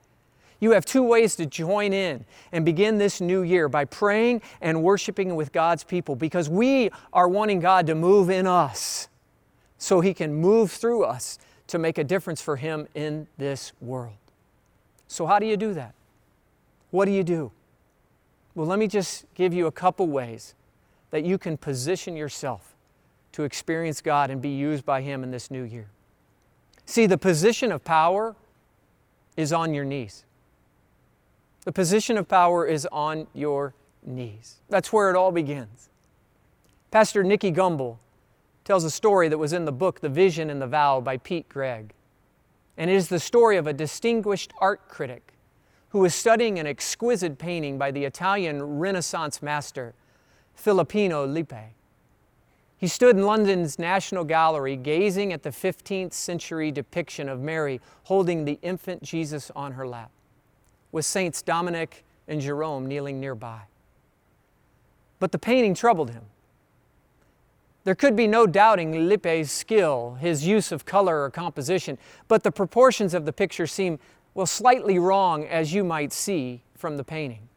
You 0.63 0.71
have 0.71 0.85
two 0.85 1.03
ways 1.03 1.35
to 1.37 1.47
join 1.47 1.93
in 1.93 2.25
and 2.53 2.65
begin 2.65 2.97
this 2.99 3.21
new 3.21 3.43
year 3.43 3.69
by 3.69 3.85
praying 3.85 4.43
and 4.61 4.81
worshiping 4.81 5.35
with 5.35 5.51
God's 5.51 5.83
people 5.83 6.15
because 6.15 6.49
we 6.49 6.89
are 7.13 7.27
wanting 7.27 7.59
God 7.59 7.89
to 7.89 7.97
move 7.97 8.31
in 8.31 8.47
us 8.47 9.09
so 9.77 10.01
He 10.01 10.15
can 10.15 10.33
move 10.33 10.71
through 10.71 11.03
us 11.03 11.41
to 11.67 11.81
make 11.81 11.99
a 11.99 12.05
difference 12.05 12.41
for 12.41 12.55
Him 12.55 12.87
in 12.95 13.27
this 13.39 13.73
world. 13.81 14.15
So, 15.09 15.27
how 15.27 15.41
do 15.41 15.47
you 15.47 15.57
do 15.57 15.75
that? 15.75 15.95
What 16.93 17.07
do 17.07 17.11
you 17.11 17.25
do? 17.25 17.51
Well, 18.55 18.69
let 18.69 18.79
me 18.79 18.87
just 18.87 19.25
give 19.35 19.53
you 19.53 19.67
a 19.67 19.73
couple 19.73 20.07
ways 20.07 20.55
that 21.11 21.25
you 21.25 21.39
can 21.39 21.57
position 21.57 22.15
yourself 22.15 22.77
to 23.33 23.43
experience 23.43 24.01
God 24.01 24.31
and 24.31 24.41
be 24.41 24.51
used 24.51 24.87
by 24.87 25.03
Him 25.03 25.25
in 25.25 25.33
this 25.33 25.51
new 25.51 25.65
year. 25.65 25.89
See, 26.87 27.07
the 27.07 27.19
position 27.19 27.73
of 27.73 27.83
power 27.83 28.37
is 29.37 29.53
on 29.53 29.75
your 29.75 29.85
knees. 29.85 30.25
The 31.65 31.73
position 31.73 32.19
of 32.19 32.29
power 32.29 32.67
is 32.67 32.89
on 32.91 33.29
your 33.33 33.75
knees. 34.05 34.57
That's 34.69 34.93
where 34.93 35.11
it 35.11 35.17
all 35.17 35.31
begins. 35.31 35.91
Pastor 36.91 37.23
Nicky 37.23 37.53
Gumbel 37.53 37.99
tells 38.65 38.85
a 38.85 38.91
story 38.91 39.29
that 39.29 39.39
was 39.39 39.53
in 39.53 39.65
the 39.65 39.73
book 39.73 40.01
The 40.01 40.09
Vision 40.09 40.51
and 40.51 40.61
the 40.61 40.67
Vow 40.67 41.01
by 41.01 41.17
Pete 41.17 41.49
Greig. 41.49 41.93
And 42.77 42.91
it 42.91 42.95
is 42.95 43.09
the 43.09 43.21
story 43.21 43.57
of 43.57 43.67
a 43.67 43.73
distinguished 43.73 44.53
art 44.61 44.89
critic 44.89 45.35
who 45.91 46.01
was 46.01 46.15
studying 46.15 46.59
an 46.59 46.67
exquisite 46.67 47.39
painting 47.39 47.79
by 47.79 47.91
the 47.91 48.05
Italian 48.05 48.79
Renaissance 48.79 49.43
master 49.43 49.95
Filippino 50.55 51.27
Lippi. 51.27 51.75
He 52.77 52.89
stood 52.89 53.17
in 53.17 53.25
London's 53.25 53.79
National 53.79 54.25
Gallery 54.25 54.75
gazing 54.75 55.33
at 55.33 55.45
the 55.45 55.51
15th 55.51 56.13
century 56.13 56.73
depiction 56.73 57.29
of 57.29 57.41
Mary 57.41 57.81
holding 58.05 58.45
the 58.45 58.59
infant 58.63 59.03
Jesus 59.03 59.53
on 59.55 59.73
her 59.73 59.87
lap. 59.87 60.11
With 60.93 61.05
Saints 61.05 61.43
Dominic 61.43 62.05
and 62.29 62.41
Jerome 62.41 62.87
kneeling 62.87 63.19
nearby. 63.19 63.63
But 65.19 65.33
the 65.33 65.39
painting 65.39 65.75
troubled 65.75 66.11
him. 66.11 66.25
There 67.85 67.95
could 67.97 68.15
be 68.15 68.29
no 68.29 68.47
doubting 68.47 68.93
Lippi's 69.09 69.51
skill, 69.51 70.17
his 70.21 70.47
use 70.47 70.71
of 70.71 70.85
color 70.85 71.23
or 71.23 71.31
composition, 71.31 71.99
but 72.29 72.45
the 72.45 72.53
proportions 72.53 73.13
of 73.13 73.25
the 73.25 73.33
picture 73.33 73.67
seem, 73.67 73.99
well, 74.35 74.47
slightly 74.47 74.99
wrong, 74.99 75.45
as 75.45 75.75
you 75.75 75.83
might 75.83 76.13
see 76.13 76.63
from 76.77 76.97
the 76.97 77.05
painting. 77.05 77.49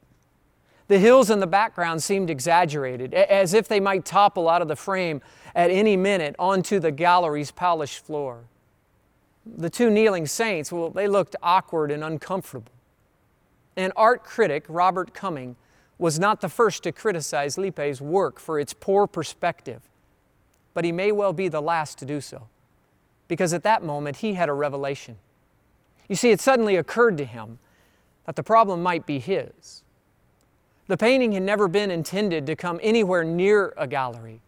The 0.88 1.00
hills 1.00 1.30
in 1.30 1.40
the 1.40 1.48
background 1.48 2.04
seemed 2.04 2.30
exaggerated, 2.30 3.14
as 3.14 3.54
if 3.54 3.68
they 3.68 3.80
might 3.80 4.06
topple 4.06 4.50
out 4.50 4.62
of 4.62 4.68
the 4.68 4.76
frame 4.76 5.22
at 5.54 5.72
any 5.72 5.98
minute 5.98 6.36
onto 6.38 6.80
the 6.80 6.92
gallery's 6.92 7.52
polished 7.52 8.06
floor. 8.06 8.46
The 9.46 9.70
two 9.70 9.90
kneeling 9.90 10.26
saints, 10.26 10.72
well, 10.72 10.90
they 10.90 11.08
looked 11.08 11.36
awkward 11.42 11.92
and 11.92 12.04
uncomfortable. 12.04 12.72
And 13.78 13.92
art 13.96 14.24
critic 14.24 14.66
Robert 14.70 15.14
Cumming 15.14 15.56
was 15.98 16.20
not 16.20 16.42
the 16.42 16.50
first 16.50 16.84
to 16.84 16.92
criticize 16.92 17.58
Lippi's 17.58 18.02
work 18.02 18.40
for 18.40 18.60
its 18.60 18.74
poor 18.74 19.08
perspective, 19.08 19.82
but 20.74 20.84
he 20.84 20.92
may 20.92 21.12
well 21.12 21.34
be 21.34 21.48
the 21.48 21.62
last 21.62 21.98
to 22.00 22.06
do 22.06 22.20
so, 22.20 22.48
because 23.28 23.54
at 23.54 23.64
that 23.64 23.84
moment 23.84 24.18
he 24.18 24.34
had 24.34 24.50
a 24.50 24.54
revelation. 24.54 25.18
You 26.08 26.16
see, 26.16 26.32
it 26.32 26.42
suddenly 26.42 26.76
occurred 26.76 27.18
to 27.18 27.26
him 27.26 27.60
that 28.26 28.36
the 28.36 28.44
problem 28.44 28.84
might 28.84 29.06
be 29.06 29.20
his. 29.20 29.84
The 30.88 30.98
painting 30.98 31.32
had 31.32 31.44
never 31.44 31.68
been 31.68 31.90
intended 31.90 32.46
to 32.46 32.56
come 32.56 32.80
anywhere 32.84 33.24
near 33.24 33.74
a 33.78 33.88
gallery. 33.88 34.42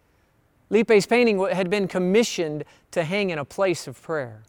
Lippi's 0.70 1.08
painting 1.08 1.40
had 1.48 1.70
been 1.70 1.88
commissioned 1.88 2.64
to 2.92 3.04
hang 3.04 3.30
in 3.30 3.40
a 3.40 3.46
place 3.46 3.88
of 3.88 4.02
prayer. 4.02 4.44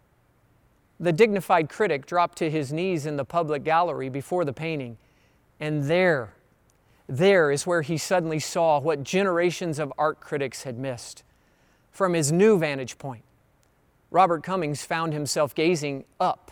The 1.00 1.12
dignified 1.12 1.68
critic 1.68 2.06
dropped 2.06 2.38
to 2.38 2.50
his 2.50 2.72
knees 2.72 3.06
in 3.06 3.16
the 3.16 3.24
public 3.24 3.62
gallery 3.62 4.08
before 4.08 4.44
the 4.44 4.52
painting, 4.52 4.98
and 5.60 5.84
there, 5.84 6.34
there 7.06 7.50
is 7.52 7.66
where 7.66 7.82
he 7.82 7.96
suddenly 7.96 8.40
saw 8.40 8.80
what 8.80 9.04
generations 9.04 9.78
of 9.78 9.92
art 9.96 10.20
critics 10.20 10.64
had 10.64 10.78
missed. 10.78 11.22
From 11.90 12.14
his 12.14 12.32
new 12.32 12.58
vantage 12.58 12.98
point, 12.98 13.22
Robert 14.10 14.42
Cummings 14.42 14.82
found 14.82 15.12
himself 15.12 15.54
gazing 15.54 16.04
up 16.18 16.50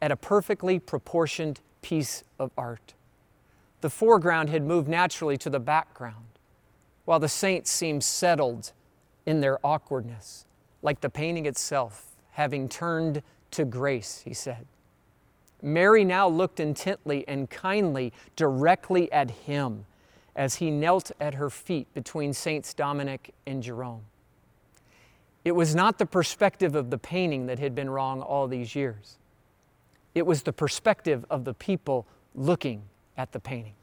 at 0.00 0.12
a 0.12 0.16
perfectly 0.16 0.78
proportioned 0.78 1.60
piece 1.82 2.22
of 2.38 2.50
art. 2.56 2.94
The 3.80 3.90
foreground 3.90 4.48
had 4.50 4.62
moved 4.62 4.88
naturally 4.88 5.36
to 5.38 5.50
the 5.50 5.60
background, 5.60 6.26
while 7.04 7.18
the 7.18 7.28
saints 7.28 7.70
seemed 7.70 8.04
settled 8.04 8.72
in 9.26 9.40
their 9.40 9.64
awkwardness, 9.64 10.46
like 10.82 11.00
the 11.00 11.10
painting 11.10 11.46
itself, 11.46 12.16
having 12.32 12.68
turned 12.68 13.22
to 13.52 13.64
grace, 13.64 14.22
he 14.24 14.34
said. 14.34 14.66
Mary 15.60 16.04
now 16.04 16.28
looked 16.28 16.60
intently 16.60 17.26
and 17.26 17.50
kindly 17.50 18.12
directly 18.36 19.10
at 19.10 19.30
him 19.30 19.84
as 20.36 20.56
he 20.56 20.70
knelt 20.70 21.10
at 21.20 21.34
her 21.34 21.50
feet 21.50 21.92
between 21.94 22.32
Saints 22.32 22.72
Dominic 22.72 23.34
and 23.46 23.62
Jerome. 23.62 24.02
It 25.44 25.52
was 25.52 25.74
not 25.74 25.98
the 25.98 26.06
perspective 26.06 26.74
of 26.74 26.90
the 26.90 26.98
painting 26.98 27.46
that 27.46 27.58
had 27.58 27.74
been 27.74 27.90
wrong 27.90 28.20
all 28.20 28.46
these 28.46 28.74
years. 28.74 29.18
It 30.14 30.26
was 30.26 30.42
the 30.42 30.52
perspective 30.52 31.24
of 31.30 31.44
the 31.44 31.54
people 31.54 32.06
looking 32.34 32.82
at 33.16 33.32
the 33.32 33.40
painting. 33.40 33.74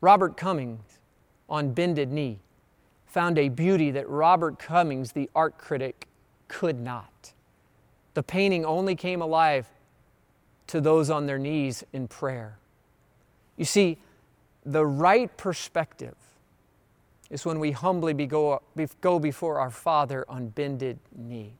Robert 0.00 0.36
Cummings, 0.36 0.98
on 1.48 1.72
bended 1.72 2.10
knee, 2.10 2.40
found 3.06 3.38
a 3.38 3.48
beauty 3.48 3.90
that 3.92 4.08
Robert 4.08 4.58
Cummings, 4.58 5.12
the 5.12 5.30
art 5.34 5.56
critic, 5.56 6.06
could 6.48 6.80
not. 6.80 7.32
The 8.16 8.22
painting 8.22 8.64
only 8.64 8.96
came 8.96 9.20
alive 9.20 9.68
to 10.68 10.80
those 10.80 11.10
on 11.10 11.26
their 11.26 11.38
knees 11.38 11.84
in 11.92 12.08
prayer. 12.08 12.56
You 13.58 13.66
see, 13.66 13.98
the 14.64 14.86
right 14.86 15.36
perspective 15.36 16.14
is 17.28 17.44
when 17.44 17.60
we 17.60 17.72
humbly 17.72 18.14
go, 18.14 18.62
before 19.20 19.60
our 19.60 19.70
Father 19.70 20.24
on 20.30 20.48
bended 20.48 20.98
knee. 21.14 21.52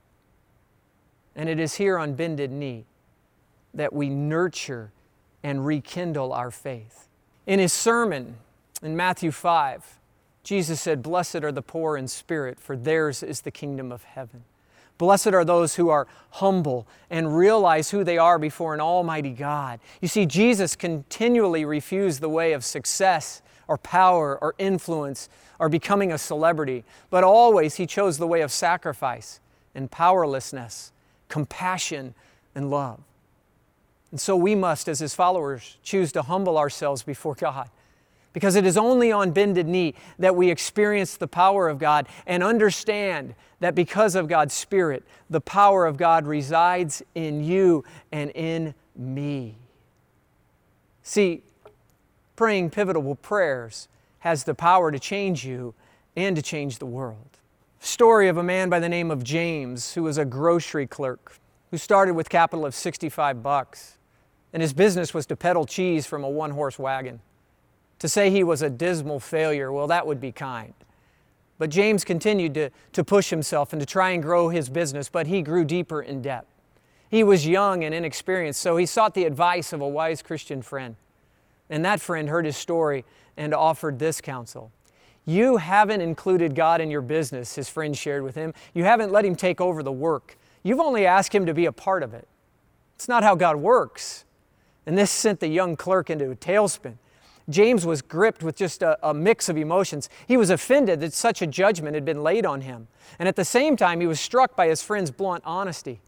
And 1.34 1.50
it 1.50 1.60
is 1.60 1.74
here 1.74 1.98
on 1.98 2.14
bended 2.14 2.50
knee 2.50 2.86
that 3.74 3.92
we 3.92 4.08
nurture 4.08 4.92
and 5.42 5.66
rekindle 5.66 6.32
our 6.32 6.50
faith. 6.50 7.06
In 7.46 7.58
his 7.58 7.74
sermon 7.74 8.36
in 8.82 8.96
Matthew 8.96 9.30
5, 9.30 9.98
Jesus 10.42 10.80
said, 10.80 11.02
Blessed 11.02 11.44
are 11.44 11.52
the 11.52 11.60
poor 11.60 11.98
in 11.98 12.08
spirit, 12.08 12.58
for 12.58 12.78
theirs 12.78 13.22
is 13.22 13.42
the 13.42 13.50
kingdom 13.50 13.92
of 13.92 14.04
heaven. 14.04 14.44
Blessed 14.98 15.28
are 15.28 15.44
those 15.44 15.74
who 15.74 15.88
are 15.88 16.06
humble 16.30 16.86
and 17.10 17.36
realize 17.36 17.90
who 17.90 18.02
they 18.02 18.18
are 18.18 18.38
before 18.38 18.74
an 18.74 18.80
almighty 18.80 19.30
God. 19.30 19.80
You 20.00 20.08
see, 20.08 20.26
Jesus 20.26 20.74
continually 20.74 21.64
refused 21.64 22.20
the 22.20 22.28
way 22.28 22.52
of 22.52 22.64
success 22.64 23.42
or 23.68 23.76
power 23.78 24.38
or 24.40 24.54
influence 24.58 25.28
or 25.58 25.68
becoming 25.68 26.12
a 26.12 26.18
celebrity, 26.18 26.84
but 27.10 27.24
always 27.24 27.76
he 27.76 27.86
chose 27.86 28.18
the 28.18 28.26
way 28.26 28.40
of 28.40 28.50
sacrifice 28.50 29.40
and 29.74 29.90
powerlessness, 29.90 30.92
compassion 31.28 32.14
and 32.54 32.70
love. 32.70 33.00
And 34.10 34.20
so 34.20 34.36
we 34.36 34.54
must, 34.54 34.88
as 34.88 35.00
his 35.00 35.14
followers, 35.14 35.76
choose 35.82 36.12
to 36.12 36.22
humble 36.22 36.56
ourselves 36.56 37.02
before 37.02 37.34
God 37.34 37.68
because 38.36 38.54
it 38.54 38.66
is 38.66 38.76
only 38.76 39.10
on 39.10 39.30
bended 39.30 39.66
knee 39.66 39.94
that 40.18 40.36
we 40.36 40.50
experience 40.50 41.16
the 41.16 41.26
power 41.26 41.70
of 41.70 41.78
God 41.78 42.06
and 42.26 42.42
understand 42.42 43.34
that 43.60 43.74
because 43.74 44.14
of 44.14 44.28
God's 44.28 44.52
Spirit, 44.52 45.04
the 45.30 45.40
power 45.40 45.86
of 45.86 45.96
God 45.96 46.26
resides 46.26 47.02
in 47.14 47.42
you 47.42 47.82
and 48.12 48.30
in 48.32 48.74
me. 48.94 49.56
See, 51.02 51.44
praying 52.36 52.68
pivotal 52.68 53.14
prayers 53.14 53.88
has 54.18 54.44
the 54.44 54.54
power 54.54 54.92
to 54.92 54.98
change 54.98 55.46
you 55.46 55.72
and 56.14 56.36
to 56.36 56.42
change 56.42 56.78
the 56.78 56.84
world. 56.84 57.38
Story 57.80 58.28
of 58.28 58.36
a 58.36 58.42
man 58.42 58.68
by 58.68 58.80
the 58.80 58.88
name 58.90 59.10
of 59.10 59.24
James 59.24 59.94
who 59.94 60.02
was 60.02 60.18
a 60.18 60.26
grocery 60.26 60.86
clerk 60.86 61.38
who 61.70 61.78
started 61.78 62.12
with 62.12 62.28
capital 62.28 62.66
of 62.66 62.74
65 62.74 63.42
bucks 63.42 63.96
and 64.52 64.60
his 64.60 64.74
business 64.74 65.14
was 65.14 65.24
to 65.24 65.36
peddle 65.36 65.64
cheese 65.64 66.04
from 66.04 66.22
a 66.22 66.28
one-horse 66.28 66.78
wagon. 66.78 67.22
To 68.00 68.08
say 68.08 68.30
he 68.30 68.44
was 68.44 68.62
a 68.62 68.70
dismal 68.70 69.20
failure, 69.20 69.72
well, 69.72 69.86
that 69.86 70.06
would 70.06 70.20
be 70.20 70.32
kind. 70.32 70.74
But 71.58 71.70
James 71.70 72.04
continued 72.04 72.54
to, 72.54 72.70
to 72.92 73.04
push 73.04 73.30
himself 73.30 73.72
and 73.72 73.80
to 73.80 73.86
try 73.86 74.10
and 74.10 74.22
grow 74.22 74.50
his 74.50 74.68
business, 74.68 75.08
but 75.08 75.26
he 75.26 75.40
grew 75.40 75.64
deeper 75.64 76.02
in 76.02 76.20
debt. 76.20 76.46
He 77.08 77.24
was 77.24 77.46
young 77.46 77.84
and 77.84 77.94
inexperienced, 77.94 78.60
so 78.60 78.76
he 78.76 78.84
sought 78.84 79.14
the 79.14 79.24
advice 79.24 79.72
of 79.72 79.80
a 79.80 79.88
wise 79.88 80.22
Christian 80.22 80.60
friend. 80.60 80.96
And 81.70 81.84
that 81.84 82.00
friend 82.00 82.28
heard 82.28 82.44
his 82.44 82.56
story 82.56 83.04
and 83.36 83.54
offered 83.54 83.98
this 83.98 84.20
counsel. 84.20 84.70
You 85.24 85.56
haven't 85.56 86.00
included 86.00 86.54
God 86.54 86.80
in 86.80 86.90
your 86.90 87.00
business, 87.00 87.54
his 87.54 87.68
friend 87.68 87.96
shared 87.96 88.22
with 88.22 88.34
him. 88.34 88.54
You 88.74 88.84
haven't 88.84 89.10
let 89.10 89.24
him 89.24 89.34
take 89.34 89.60
over 89.60 89.82
the 89.82 89.92
work. 89.92 90.36
You've 90.62 90.80
only 90.80 91.06
asked 91.06 91.34
him 91.34 91.46
to 91.46 91.54
be 91.54 91.66
a 91.66 91.72
part 91.72 92.02
of 92.02 92.14
it. 92.14 92.28
It's 92.94 93.08
not 93.08 93.22
how 93.22 93.34
God 93.34 93.56
works. 93.56 94.24
And 94.84 94.96
this 94.96 95.10
sent 95.10 95.40
the 95.40 95.48
young 95.48 95.76
clerk 95.76 96.10
into 96.10 96.30
a 96.30 96.36
tailspin. 96.36 96.94
James 97.48 97.86
was 97.86 98.02
gripped 98.02 98.42
with 98.42 98.56
just 98.56 98.82
a, 98.82 98.98
a, 99.08 99.14
mix 99.14 99.48
of 99.48 99.56
emotions. 99.56 100.08
He 100.26 100.36
was 100.36 100.50
offended 100.50 101.00
that 101.00 101.12
such 101.12 101.42
a 101.42 101.46
judgment 101.46 101.94
had 101.94 102.04
been 102.04 102.22
laid 102.22 102.44
on 102.44 102.62
him. 102.62 102.88
And 103.18 103.28
at 103.28 103.36
the 103.36 103.44
same 103.44 103.76
time, 103.76 104.00
he 104.00 104.06
was 104.06 104.18
struck 104.18 104.56
by 104.56 104.66
his 104.66 104.82
friend's 104.82 105.12
blunt 105.12 105.44
honesty. 105.46 106.00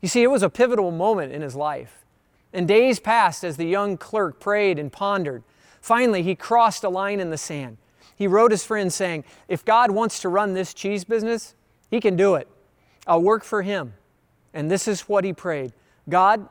You 0.00 0.08
see, 0.08 0.22
it 0.22 0.30
was 0.30 0.44
a 0.44 0.50
pivotal 0.50 0.92
moment 0.92 1.32
in 1.32 1.42
his 1.42 1.56
life. 1.56 2.04
And 2.52 2.68
days 2.68 3.00
passed 3.00 3.42
as 3.42 3.56
the 3.56 3.66
young 3.66 3.96
clerk 3.96 4.38
prayed 4.38 4.78
and 4.78 4.92
pondered. 4.92 5.42
Finally, 5.80 6.22
he 6.22 6.36
crossed 6.36 6.84
a 6.84 6.88
line 6.88 7.18
in 7.18 7.30
the 7.30 7.38
sand. 7.38 7.78
He 8.14 8.26
wrote 8.26 8.50
his 8.50 8.64
friend 8.64 8.92
saying, 8.92 9.24
If 9.48 9.64
God 9.64 9.90
wants 9.90 10.20
to 10.20 10.28
run 10.28 10.54
this 10.54 10.72
cheese 10.72 11.04
business, 11.04 11.54
he 11.90 12.00
can 12.00 12.16
do 12.16 12.36
it. 12.36 12.48
I'll 13.06 13.22
work 13.22 13.44
for 13.44 13.62
him. 13.62 13.94
And 14.54 14.70
this 14.70 14.88
is 14.88 15.02
what 15.02 15.24
he 15.24 15.32
prayed 15.32 15.72
God, 16.08 16.48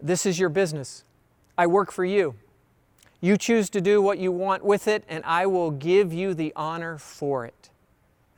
this 0.00 0.24
is 0.24 0.38
your 0.38 0.48
business. 0.48 1.04
I 1.56 1.66
work 1.66 1.92
for 1.92 2.04
you. 2.04 2.34
You 3.20 3.36
choose 3.36 3.68
to 3.70 3.80
do 3.80 4.00
what 4.00 4.18
you 4.18 4.30
want 4.30 4.64
with 4.64 4.86
it, 4.86 5.04
and 5.08 5.24
I 5.24 5.46
will 5.46 5.70
give 5.70 6.12
you 6.12 6.34
the 6.34 6.52
honor 6.54 6.98
for 6.98 7.44
it. 7.44 7.70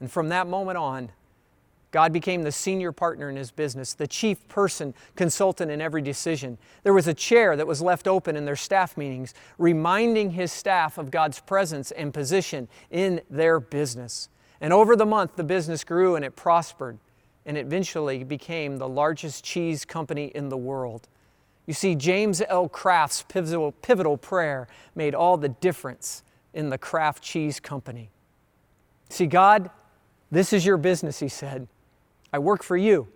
And 0.00 0.10
from 0.10 0.30
that 0.30 0.46
moment 0.46 0.78
on, 0.78 1.10
God 1.90 2.12
became 2.12 2.44
the 2.44 2.52
senior 2.52 2.92
partner 2.92 3.28
in 3.28 3.36
his 3.36 3.50
business, 3.50 3.94
the 3.94 4.06
chief 4.06 4.46
person 4.48 4.94
consultant 5.16 5.70
in 5.70 5.80
every 5.80 6.02
decision. 6.02 6.56
There 6.84 6.94
was 6.94 7.08
a 7.08 7.14
chair 7.14 7.56
that 7.56 7.66
was 7.66 7.82
left 7.82 8.06
open 8.06 8.36
in 8.36 8.44
their 8.44 8.56
staff 8.56 8.96
meetings, 8.96 9.34
reminding 9.58 10.30
his 10.30 10.52
staff 10.52 10.98
of 10.98 11.10
God's 11.10 11.40
presence 11.40 11.90
and 11.90 12.14
position 12.14 12.68
in 12.90 13.20
their 13.28 13.58
business. 13.58 14.28
And 14.60 14.72
over 14.72 14.94
the 14.94 15.06
month, 15.06 15.36
the 15.36 15.44
business 15.44 15.82
grew 15.82 16.14
and 16.14 16.24
it 16.24 16.36
prospered, 16.36 16.98
and 17.44 17.58
it 17.58 17.66
eventually 17.66 18.22
became 18.22 18.78
the 18.78 18.88
largest 18.88 19.44
cheese 19.44 19.84
company 19.84 20.26
in 20.26 20.48
the 20.48 20.56
world. 20.56 21.08
You 21.70 21.74
see, 21.74 21.94
James 21.94 22.42
L. 22.48 22.68
Kraft's 22.68 23.22
pivotal, 23.22 23.70
pivotal 23.70 24.16
prayer 24.16 24.66
made 24.96 25.14
all 25.14 25.36
the 25.36 25.50
difference 25.50 26.24
in 26.52 26.68
the 26.68 26.76
Kraft 26.76 27.22
Cheese 27.22 27.60
Company. 27.60 28.10
See, 29.08 29.28
God, 29.28 29.70
this 30.32 30.52
is 30.52 30.66
your 30.66 30.78
business, 30.78 31.20
he 31.20 31.28
said. 31.28 31.68
I 32.32 32.40
work 32.40 32.64
for 32.64 32.76
you. 32.76 33.06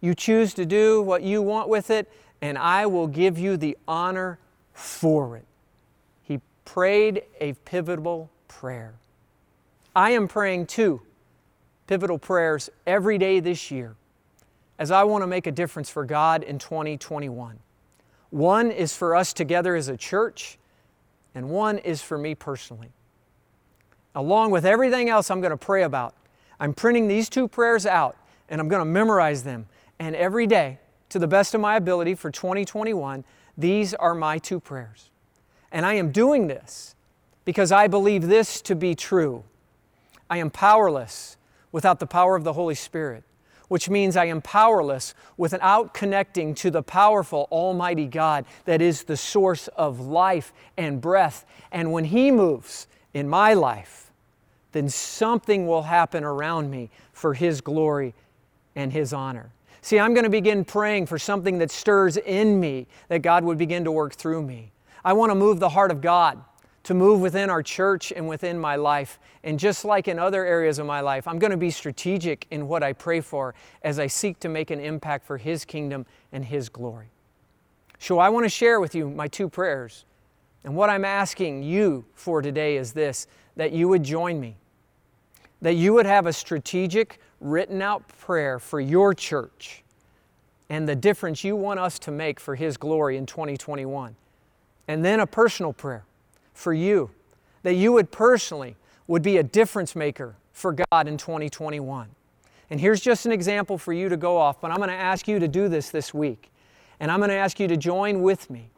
You 0.00 0.14
choose 0.14 0.54
to 0.54 0.64
do 0.64 1.02
what 1.02 1.24
you 1.24 1.42
want 1.42 1.68
with 1.68 1.90
it, 1.90 2.08
and 2.40 2.56
I 2.56 2.86
will 2.86 3.08
give 3.08 3.40
you 3.40 3.56
the 3.56 3.76
honor 3.88 4.38
for 4.72 5.36
it. 5.36 5.44
He 6.22 6.40
prayed 6.64 7.24
a 7.40 7.54
pivotal 7.64 8.30
prayer. 8.46 8.94
I 9.96 10.12
am 10.12 10.28
praying 10.28 10.66
two 10.66 11.02
pivotal 11.88 12.20
prayers 12.20 12.70
every 12.86 13.18
day 13.18 13.40
this 13.40 13.72
year 13.72 13.96
as 14.78 14.92
I 14.92 15.02
want 15.02 15.22
to 15.22 15.26
make 15.26 15.48
a 15.48 15.52
difference 15.52 15.90
for 15.90 16.04
God 16.04 16.44
in 16.44 16.60
2021. 16.60 17.58
One 18.34 18.72
is 18.72 18.96
for 18.96 19.14
us 19.14 19.32
together 19.32 19.76
as 19.76 19.86
a 19.86 19.96
church, 19.96 20.58
and 21.36 21.50
one 21.50 21.78
is 21.78 22.02
for 22.02 22.18
me 22.18 22.34
personally. 22.34 22.90
Along 24.12 24.50
with 24.50 24.66
everything 24.66 25.08
else 25.08 25.30
I'm 25.30 25.40
going 25.40 25.52
to 25.52 25.56
pray 25.56 25.84
about, 25.84 26.16
I'm 26.58 26.74
printing 26.74 27.06
these 27.06 27.28
two 27.28 27.46
prayers 27.46 27.86
out 27.86 28.16
and 28.48 28.60
I'm 28.60 28.66
going 28.66 28.80
to 28.80 28.86
memorize 28.86 29.44
them. 29.44 29.66
And 30.00 30.16
every 30.16 30.48
day, 30.48 30.80
to 31.10 31.20
the 31.20 31.28
best 31.28 31.54
of 31.54 31.60
my 31.60 31.76
ability 31.76 32.16
for 32.16 32.28
2021, 32.32 33.22
these 33.56 33.94
are 33.94 34.16
my 34.16 34.38
two 34.38 34.58
prayers. 34.58 35.10
And 35.70 35.86
I 35.86 35.94
am 35.94 36.10
doing 36.10 36.48
this 36.48 36.96
because 37.44 37.70
I 37.70 37.86
believe 37.86 38.26
this 38.26 38.60
to 38.62 38.74
be 38.74 38.96
true. 38.96 39.44
I 40.28 40.38
am 40.38 40.50
powerless 40.50 41.36
without 41.70 42.00
the 42.00 42.06
power 42.08 42.34
of 42.34 42.42
the 42.42 42.54
Holy 42.54 42.74
Spirit, 42.74 43.22
which 43.68 43.88
means 43.88 44.16
I 44.16 44.26
am 44.26 44.42
powerless 44.42 45.14
without 45.36 45.94
connecting 45.94 46.54
to 46.56 46.70
the 46.70 46.82
powerful 46.82 47.48
Almighty 47.50 48.06
God 48.06 48.44
that 48.64 48.82
is 48.82 49.04
the 49.04 49.16
source 49.16 49.68
of 49.68 50.00
life 50.00 50.52
and 50.76 51.00
breath. 51.00 51.46
And 51.72 51.92
when 51.92 52.04
He 52.04 52.30
moves 52.30 52.86
in 53.12 53.28
my 53.28 53.54
life, 53.54 54.12
then 54.72 54.88
something 54.88 55.66
will 55.66 55.82
happen 55.82 56.24
around 56.24 56.70
me 56.70 56.90
for 57.12 57.34
His 57.34 57.60
glory 57.60 58.14
and 58.74 58.92
His 58.92 59.12
honor. 59.12 59.50
See, 59.80 59.98
I'm 59.98 60.14
going 60.14 60.24
to 60.24 60.30
begin 60.30 60.64
praying 60.64 61.06
for 61.06 61.18
something 61.18 61.58
that 61.58 61.70
stirs 61.70 62.16
in 62.16 62.58
me, 62.58 62.86
that 63.08 63.22
God 63.22 63.44
would 63.44 63.58
begin 63.58 63.84
to 63.84 63.92
work 63.92 64.14
through 64.14 64.42
me. 64.42 64.72
I 65.04 65.12
want 65.12 65.30
to 65.30 65.34
move 65.34 65.60
the 65.60 65.68
heart 65.68 65.90
of 65.90 66.00
God 66.00 66.42
to 66.84 66.94
move 66.94 67.20
within 67.20 67.50
our 67.50 67.62
church 67.62 68.12
and 68.12 68.28
within 68.28 68.58
my 68.58 68.76
life. 68.76 69.18
And 69.42 69.58
just 69.58 69.84
like 69.84 70.06
in 70.06 70.18
other 70.18 70.44
areas 70.44 70.78
of 70.78 70.86
my 70.86 71.00
life, 71.00 71.26
I'm 71.26 71.38
going 71.38 71.50
to 71.50 71.56
be 71.56 71.70
strategic 71.70 72.46
in 72.50 72.68
what 72.68 72.82
I 72.82 72.92
pray 72.92 73.20
for 73.20 73.54
as 73.82 73.98
I 73.98 74.06
seek 74.06 74.38
to 74.40 74.48
make 74.48 74.70
an 74.70 74.80
impact 74.80 75.26
for 75.26 75.38
His 75.38 75.64
kingdom 75.64 76.06
and 76.32 76.44
His 76.44 76.68
glory. 76.68 77.08
So 77.98 78.18
I 78.18 78.28
want 78.28 78.44
to 78.44 78.50
share 78.50 78.80
with 78.80 78.94
you 78.94 79.08
my 79.08 79.28
two 79.28 79.48
prayers. 79.48 80.04
And 80.62 80.76
what 80.76 80.90
I'm 80.90 81.04
asking 81.04 81.62
you 81.62 82.04
for 82.14 82.40
today 82.40 82.76
is 82.76 82.92
this 82.92 83.26
that 83.56 83.72
you 83.72 83.88
would 83.88 84.02
join 84.02 84.40
me, 84.40 84.56
that 85.62 85.74
you 85.74 85.94
would 85.94 86.06
have 86.06 86.26
a 86.26 86.32
strategic, 86.32 87.20
written 87.40 87.80
out 87.80 88.08
prayer 88.08 88.58
for 88.58 88.80
your 88.80 89.14
church 89.14 89.84
and 90.68 90.88
the 90.88 90.96
difference 90.96 91.44
you 91.44 91.54
want 91.54 91.78
us 91.78 91.98
to 92.00 92.10
make 92.10 92.40
for 92.40 92.56
His 92.56 92.76
glory 92.76 93.16
in 93.16 93.26
2021. 93.26 94.16
And 94.88 95.04
then 95.04 95.20
a 95.20 95.26
personal 95.26 95.72
prayer 95.72 96.04
for 96.54 96.72
you, 96.72 97.10
that 97.62 97.74
you 97.74 97.92
would 97.92 98.10
personally 98.10 98.76
would 99.06 99.22
be 99.22 99.36
a 99.36 99.42
difference 99.42 99.94
maker 99.94 100.36
for 100.52 100.72
God 100.72 101.06
in 101.06 101.18
2021. 101.18 102.08
And 102.70 102.80
here's 102.80 103.00
just 103.00 103.26
an 103.26 103.32
example 103.32 103.76
for 103.76 103.92
you 103.92 104.08
to 104.08 104.16
go 104.16 104.38
off, 104.38 104.60
but 104.60 104.70
I'm 104.70 104.78
going 104.78 104.88
to 104.88 104.94
ask 104.94 105.28
you 105.28 105.38
to 105.38 105.48
do 105.48 105.68
this 105.68 105.90
this 105.90 106.14
week. 106.14 106.50
And 107.00 107.10
I'm 107.10 107.18
going 107.20 107.28
to 107.28 107.36
ask 107.36 107.60
you 107.60 107.68
to 107.68 107.76
join 107.76 108.22
with 108.22 108.48
me. 108.48 108.70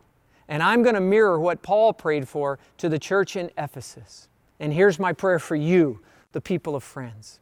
And 0.48 0.62
I'm 0.62 0.82
going 0.82 0.94
to 0.94 1.00
mirror 1.00 1.38
what 1.38 1.62
Paul 1.62 1.92
prayed 1.92 2.28
for 2.28 2.58
to 2.78 2.88
the 2.88 2.98
church 2.98 3.36
in 3.36 3.50
Ephesus. 3.56 4.28
And 4.58 4.72
here's 4.72 4.98
my 4.98 5.12
prayer 5.12 5.38
for 5.38 5.56
you, 5.56 6.00
the 6.32 6.40
people 6.40 6.74
of 6.74 6.82
Friends. 6.82 7.40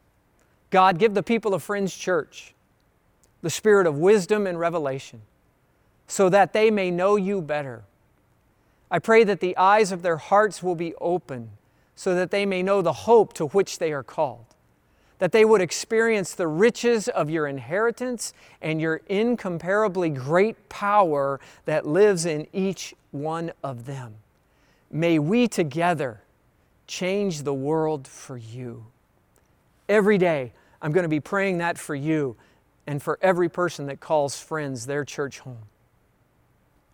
God, 0.70 0.98
give 0.98 1.14
the 1.14 1.22
people 1.22 1.54
of 1.54 1.62
Friends 1.62 1.96
Church 1.96 2.54
the 3.42 3.50
spirit 3.50 3.86
of 3.86 3.98
wisdom 3.98 4.46
and 4.46 4.58
revelation 4.58 5.20
so 6.06 6.28
that 6.30 6.52
they 6.52 6.70
may 6.70 6.90
know 6.90 7.16
you 7.16 7.40
better. 7.40 7.84
I 8.94 9.00
pray 9.00 9.24
that 9.24 9.40
the 9.40 9.56
eyes 9.56 9.90
of 9.90 10.02
their 10.02 10.18
hearts 10.18 10.62
will 10.62 10.76
be 10.76 10.94
open 11.00 11.50
so 11.96 12.14
that 12.14 12.30
they 12.30 12.46
may 12.46 12.62
know 12.62 12.80
the 12.80 12.92
hope 12.92 13.32
to 13.32 13.46
which 13.46 13.80
they 13.80 13.92
are 13.92 14.04
called, 14.04 14.44
that 15.18 15.32
they 15.32 15.44
would 15.44 15.60
experience 15.60 16.32
the 16.32 16.46
riches 16.46 17.08
of 17.08 17.28
your 17.28 17.48
inheritance 17.48 18.32
and 18.62 18.80
your 18.80 19.00
incomparably 19.08 20.10
great 20.10 20.68
power 20.68 21.40
that 21.64 21.84
lives 21.84 22.24
in 22.24 22.46
each 22.52 22.94
one 23.10 23.50
of 23.64 23.86
them. 23.86 24.14
May 24.92 25.18
we 25.18 25.48
together 25.48 26.20
change 26.86 27.42
the 27.42 27.52
world 27.52 28.06
for 28.06 28.36
you. 28.36 28.86
Every 29.88 30.18
day, 30.18 30.52
I'm 30.80 30.92
going 30.92 31.02
to 31.02 31.08
be 31.08 31.18
praying 31.18 31.58
that 31.58 31.78
for 31.78 31.96
you 31.96 32.36
and 32.86 33.02
for 33.02 33.18
every 33.20 33.48
person 33.48 33.86
that 33.86 33.98
calls 33.98 34.38
friends 34.38 34.86
their 34.86 35.04
church 35.04 35.40
home. 35.40 35.66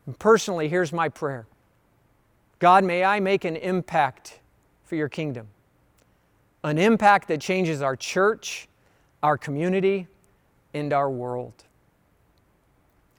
And 0.06 0.18
personally, 0.18 0.70
here's 0.70 0.94
my 0.94 1.10
prayer 1.10 1.46
God, 2.60 2.84
may 2.84 3.02
I 3.02 3.20
make 3.20 3.44
an 3.44 3.56
impact 3.56 4.38
for 4.84 4.94
your 4.94 5.08
kingdom, 5.08 5.48
an 6.62 6.78
impact 6.78 7.26
that 7.28 7.40
changes 7.40 7.82
our 7.82 7.96
church, 7.96 8.68
our 9.22 9.36
community, 9.36 10.06
and 10.74 10.92
our 10.92 11.10
world. 11.10 11.64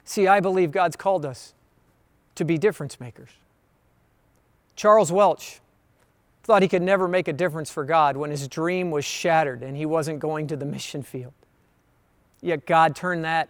See, 0.06 0.28
I 0.28 0.40
believe 0.40 0.72
God's 0.72 0.96
called 0.96 1.26
us 1.26 1.54
to 2.36 2.46
be 2.46 2.58
difference 2.58 3.00
makers. 3.00 3.30
Charles 4.76 5.12
Welch 5.12 5.60
thought 6.44 6.62
he 6.62 6.68
could 6.68 6.82
never 6.82 7.08
make 7.08 7.28
a 7.28 7.34
difference 7.34 7.72
for 7.72 7.84
God 7.84 8.18
when 8.18 8.30
his 8.30 8.48
dream 8.48 8.92
was 8.92 9.06
shattered 9.06 9.64
and 9.64 9.76
he 9.76 9.86
wasn't 9.86 10.20
going 10.20 10.48
to 10.48 10.56
the 10.56 10.66
mission 10.78 11.04
field. 11.04 11.34
Yet 12.42 12.66
God 12.66 12.96
turned 12.96 13.24
that 13.26 13.50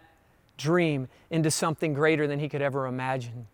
dream 0.56 1.08
into 1.30 1.50
something 1.50 1.94
greater 1.94 2.26
than 2.26 2.38
he 2.38 2.48
could 2.48 2.62
ever 2.62 2.86
imagine. 2.86 3.46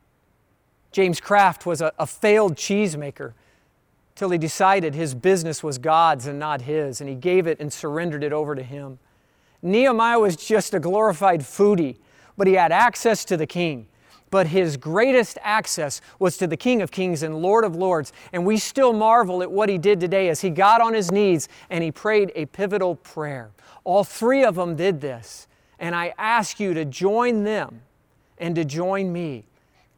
James 0.92 1.20
Kraft 1.20 1.66
was 1.66 1.81
a, 1.81 1.92
a 1.98 2.07
failed 2.07 2.57
cheesemaker 2.57 3.33
till 4.14 4.31
he 4.31 4.38
decided 4.38 4.94
his 4.94 5.14
business 5.14 5.62
was 5.62 5.79
God's 5.79 6.27
and 6.27 6.38
not 6.38 6.62
his, 6.62 7.01
and 7.01 7.09
he 7.09 7.14
gave 7.14 7.46
it 7.46 7.61
and 7.61 7.72
surrendered 7.72 8.24
it 8.24 8.33
over 8.33 8.55
to 8.55 8.62
him. 8.62 8.98
Nehemiah 9.62 10.18
was 10.18 10.37
just 10.37 10.74
a 10.74 10.81
glorified 10.81 11.40
foodie, 11.40 11.96
but 12.37 12.46
he 12.46 12.55
had 12.55 12.72
access 12.72 13.24
to 13.27 13.37
the 13.37 13.46
king 13.46 13.87
but 14.31 14.48
his 14.48 14.77
greatest 14.77 15.38
access 15.42 16.01
was 16.18 16.37
to 16.38 16.46
the 16.46 16.57
King 16.57 16.83
of 16.83 16.90
Kings 16.90 17.22
and 17.22 17.40
Lord 17.40 17.64
of 17.64 17.77
Lords. 17.77 18.12
And 18.33 18.44
we 18.44 18.59
still 18.59 18.92
marvel 18.92 19.42
at 19.42 19.51
what 19.51 19.68
he 19.68 19.79
did 19.79 20.01
today 20.01 20.29
as 20.29 20.40
he 20.40 20.51
got 20.51 20.81
on 20.81 20.94
his 20.94 21.11
knees 21.11 21.48
and 21.70 21.83
he 21.83 21.90
prayed 21.90 22.33
a 22.35 22.46
pivotal 22.46 22.96
prayer. 22.96 23.51
All 23.85 24.05
three 24.05 24.44
of 24.44 24.55
them 24.55 24.77
did 24.77 25.01
this. 25.01 25.46
And 25.79 25.94
I 25.94 26.12
ask 26.18 26.59
you 26.59 26.74
to 26.74 26.85
join 26.85 27.44
them 27.44 27.83
and 28.38 28.55
to 28.57 28.64
join 28.64 29.12
me. 29.12 29.44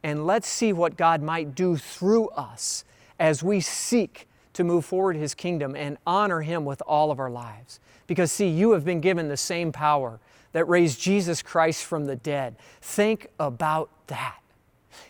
And 0.03 0.25
let's 0.25 0.47
see 0.47 0.73
what 0.73 0.97
God 0.97 1.21
might 1.21 1.55
do 1.55 1.77
through 1.77 2.29
us 2.29 2.83
as 3.19 3.43
we 3.43 3.59
seek 3.59 4.27
to 4.53 4.63
move 4.63 4.85
forward 4.85 5.15
His 5.15 5.33
kingdom 5.33 5.75
and 5.75 5.97
honor 6.05 6.41
Him 6.41 6.65
with 6.65 6.81
all 6.87 7.11
of 7.11 7.19
our 7.19 7.29
lives. 7.29 7.79
Because, 8.07 8.31
see, 8.31 8.47
you 8.47 8.71
have 8.71 8.83
been 8.83 8.99
given 8.99 9.29
the 9.29 9.37
same 9.37 9.71
power 9.71 10.19
that 10.53 10.65
raised 10.67 10.99
Jesus 10.99 11.41
Christ 11.41 11.85
from 11.85 12.05
the 12.05 12.15
dead. 12.15 12.55
Think 12.81 13.27
about 13.39 13.89
that. 14.07 14.37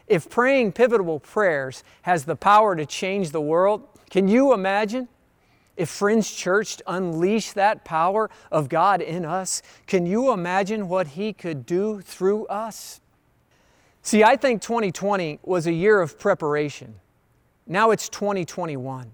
If 0.08 0.30
praying 0.30 0.74
pivotal 0.74 1.20
prayers 1.20 1.84
has 2.04 2.26
the 2.26 2.36
power 2.36 2.76
to 2.76 2.86
change 2.86 3.32
the 3.32 3.42
world, 3.42 3.88
can 4.10 4.28
you 4.28 4.54
imagine? 4.54 5.08
If 5.78 5.90
Friends 5.90 6.32
Church 6.32 6.82
unleashed 6.86 7.56
that 7.56 7.84
power 7.84 8.30
of 8.52 8.70
God 8.70 9.02
in 9.02 9.26
us, 9.26 9.64
can 9.88 10.06
you 10.06 10.32
imagine 10.32 10.88
what 10.88 11.08
He 11.08 11.34
could 11.34 11.66
do 11.66 12.02
through 12.02 12.46
us? 12.48 13.01
See, 14.04 14.24
I 14.24 14.36
think 14.36 14.62
2020 14.62 15.40
was 15.44 15.68
a 15.68 15.74
year 15.74 16.02
of 16.02 16.18
preparation. 16.18 16.96
Now 17.68 17.92
it's 17.92 18.10
2021. 18.10 19.12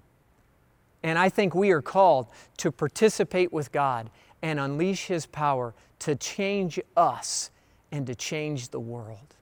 And 1.04 1.19
I 1.19 1.30
think 1.30 1.54
we 1.54 1.71
are 1.71 1.82
called 1.82 2.28
to 2.58 2.71
participate 2.71 3.52
with 3.52 3.71
God 3.71 4.10
and 4.41 4.60
unleash 4.60 5.08
His 5.08 5.26
power 5.26 5.73
to 6.00 6.15
change 6.15 6.80
us 6.95 7.52
and 7.91 8.08
to 8.08 8.15
change 8.15 8.69
the 8.69 8.80
world. 8.80 9.36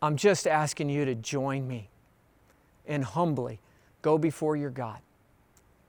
I'm 0.00 0.16
just 0.16 0.46
asking 0.46 0.90
you 0.90 1.04
to 1.04 1.14
join 1.14 1.66
me 1.66 1.88
and 2.86 3.04
humbly 3.04 3.60
go 4.02 4.18
before 4.18 4.56
your 4.56 4.70
God 4.70 4.98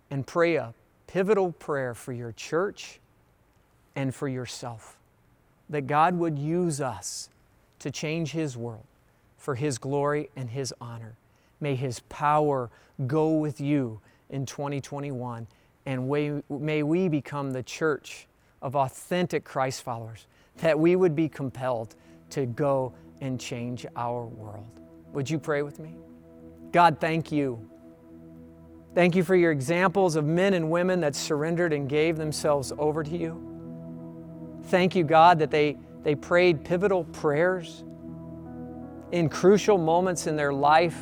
and 0.09 0.25
pray 0.25 0.55
a 0.55 0.73
pivotal 1.07 1.51
prayer 1.51 1.93
for 1.93 2.13
your 2.13 2.31
church 2.31 2.99
and 3.95 4.13
for 4.13 4.27
yourself. 4.27 4.97
That 5.69 5.85
God 5.85 6.17
would 6.17 6.39
use 6.39 6.81
us 6.81 7.29
to 7.79 7.91
change 7.91 8.31
His 8.31 8.55
world 8.55 8.85
for 9.37 9.55
His 9.55 9.77
glory 9.77 10.29
and 10.35 10.49
His 10.49 10.73
honor. 10.79 11.15
May 11.59 11.75
His 11.75 11.99
power 12.01 12.69
go 13.07 13.31
with 13.33 13.59
you 13.59 14.01
in 14.29 14.45
2021 14.45 15.47
and 15.85 16.41
may 16.49 16.83
we 16.83 17.07
become 17.07 17.51
the 17.51 17.63
church 17.63 18.27
of 18.61 18.75
authentic 18.75 19.43
Christ 19.43 19.81
followers, 19.81 20.27
that 20.57 20.77
we 20.77 20.95
would 20.95 21.15
be 21.15 21.27
compelled 21.27 21.95
to 22.31 22.45
go 22.45 22.93
and 23.21 23.39
change 23.39 23.85
our 23.95 24.25
world. 24.25 24.67
Would 25.13 25.29
you 25.29 25.39
pray 25.39 25.61
with 25.61 25.79
me? 25.79 25.95
God, 26.71 26.99
thank 26.99 27.31
you. 27.31 27.67
Thank 28.93 29.15
you 29.15 29.23
for 29.23 29.35
your 29.35 29.51
examples 29.51 30.15
of 30.15 30.25
men 30.25 30.53
and 30.53 30.69
women 30.69 30.99
that 31.01 31.15
surrendered 31.15 31.73
and 31.73 31.89
gave 31.89 32.17
themselves 32.17 32.71
over 32.77 33.03
to 33.03 33.17
you. 33.17 34.59
Thank 34.65 34.95
you, 34.95 35.03
God, 35.03 35.39
that 35.39 35.49
they, 35.49 35.77
they 36.03 36.15
prayed 36.15 36.63
pivotal 36.63 37.03
prayers. 37.05 37.83
in 39.11 39.29
crucial 39.29 39.77
moments 39.77 40.27
in 40.27 40.35
their 40.35 40.53
life. 40.53 40.99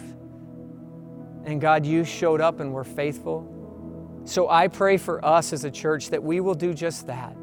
And 1.45 1.59
God, 1.59 1.85
you 1.85 2.03
showed 2.03 2.41
up 2.41 2.59
and 2.59 2.73
were 2.73 2.83
faithful. 2.83 4.21
So 4.25 4.49
I 4.49 4.67
pray 4.67 4.97
for 4.97 5.23
us 5.23 5.53
as 5.53 5.63
a 5.63 5.71
church 5.71 6.09
that 6.09 6.21
we 6.21 6.39
will 6.39 6.55
do 6.55 6.73
just 6.73 7.07
that. 7.07 7.35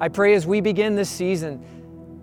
I 0.00 0.08
pray 0.08 0.34
as 0.34 0.46
we 0.46 0.60
begin 0.60 0.94
this 0.94 1.10
season 1.10 1.64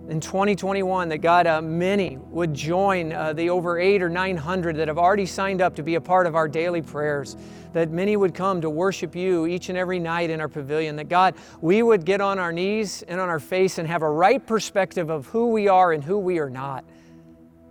in 0.08 0.20
2021 0.20 1.08
that 1.08 1.18
God, 1.18 1.46
uh, 1.48 1.60
many 1.60 2.16
would 2.16 2.54
join 2.54 3.12
uh, 3.12 3.32
the 3.32 3.50
over 3.50 3.80
eight 3.80 4.02
or 4.02 4.08
900 4.08 4.76
that 4.76 4.86
have 4.86 4.98
already 4.98 5.26
signed 5.26 5.60
up 5.60 5.74
to 5.76 5.82
be 5.82 5.96
a 5.96 6.00
part 6.00 6.28
of 6.28 6.36
our 6.36 6.46
daily 6.46 6.80
prayers, 6.80 7.36
that 7.72 7.90
many 7.90 8.16
would 8.16 8.32
come 8.32 8.60
to 8.60 8.70
worship 8.70 9.16
you 9.16 9.46
each 9.46 9.68
and 9.68 9.76
every 9.76 9.98
night 9.98 10.30
in 10.30 10.40
our 10.40 10.48
pavilion, 10.48 10.94
that 10.96 11.08
God, 11.08 11.34
we 11.60 11.82
would 11.82 12.04
get 12.04 12.20
on 12.20 12.38
our 12.38 12.52
knees 12.52 13.02
and 13.02 13.20
on 13.20 13.28
our 13.28 13.40
face 13.40 13.78
and 13.78 13.88
have 13.88 14.02
a 14.02 14.10
right 14.10 14.44
perspective 14.46 15.10
of 15.10 15.26
who 15.26 15.48
we 15.48 15.66
are 15.66 15.92
and 15.92 16.04
who 16.04 16.18
we 16.18 16.38
are 16.38 16.50
not, 16.50 16.84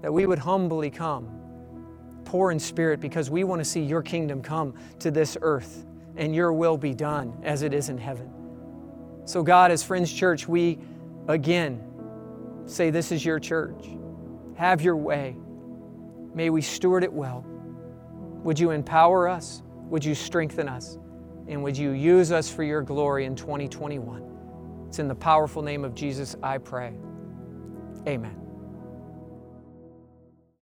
that 0.01 0.11
we 0.11 0.25
would 0.25 0.39
humbly 0.39 0.89
come, 0.89 1.29
poor 2.25 2.51
in 2.51 2.59
spirit, 2.59 2.99
because 2.99 3.29
we 3.29 3.45
want 3.45 3.61
to 3.61 3.65
see 3.65 3.81
your 3.81 4.01
kingdom 4.01 4.41
come 4.41 4.73
to 4.99 5.09
this 5.09 5.37
earth 5.41 5.85
and 6.17 6.35
your 6.35 6.51
will 6.51 6.77
be 6.77 6.93
done 6.93 7.33
as 7.43 7.61
it 7.61 7.73
is 7.73 7.87
in 7.87 7.97
heaven. 7.97 8.29
So, 9.23 9.41
God, 9.41 9.71
as 9.71 9.83
Friends 9.83 10.11
Church, 10.11 10.47
we 10.47 10.77
again 11.27 11.81
say, 12.65 12.89
This 12.89 13.11
is 13.11 13.25
your 13.25 13.39
church. 13.39 13.87
Have 14.55 14.81
your 14.81 14.95
way. 14.95 15.35
May 16.33 16.49
we 16.49 16.61
steward 16.61 17.03
it 17.03 17.11
well. 17.11 17.45
Would 18.43 18.59
you 18.59 18.71
empower 18.71 19.27
us? 19.27 19.63
Would 19.89 20.03
you 20.03 20.15
strengthen 20.15 20.67
us? 20.67 20.97
And 21.47 21.63
would 21.63 21.77
you 21.77 21.91
use 21.91 22.31
us 22.31 22.51
for 22.51 22.63
your 22.63 22.81
glory 22.81 23.25
in 23.25 23.35
2021? 23.35 24.85
It's 24.87 24.99
in 24.99 25.07
the 25.07 25.15
powerful 25.15 25.61
name 25.61 25.83
of 25.85 25.93
Jesus 25.93 26.35
I 26.41 26.57
pray. 26.57 26.93
Amen. 28.07 28.44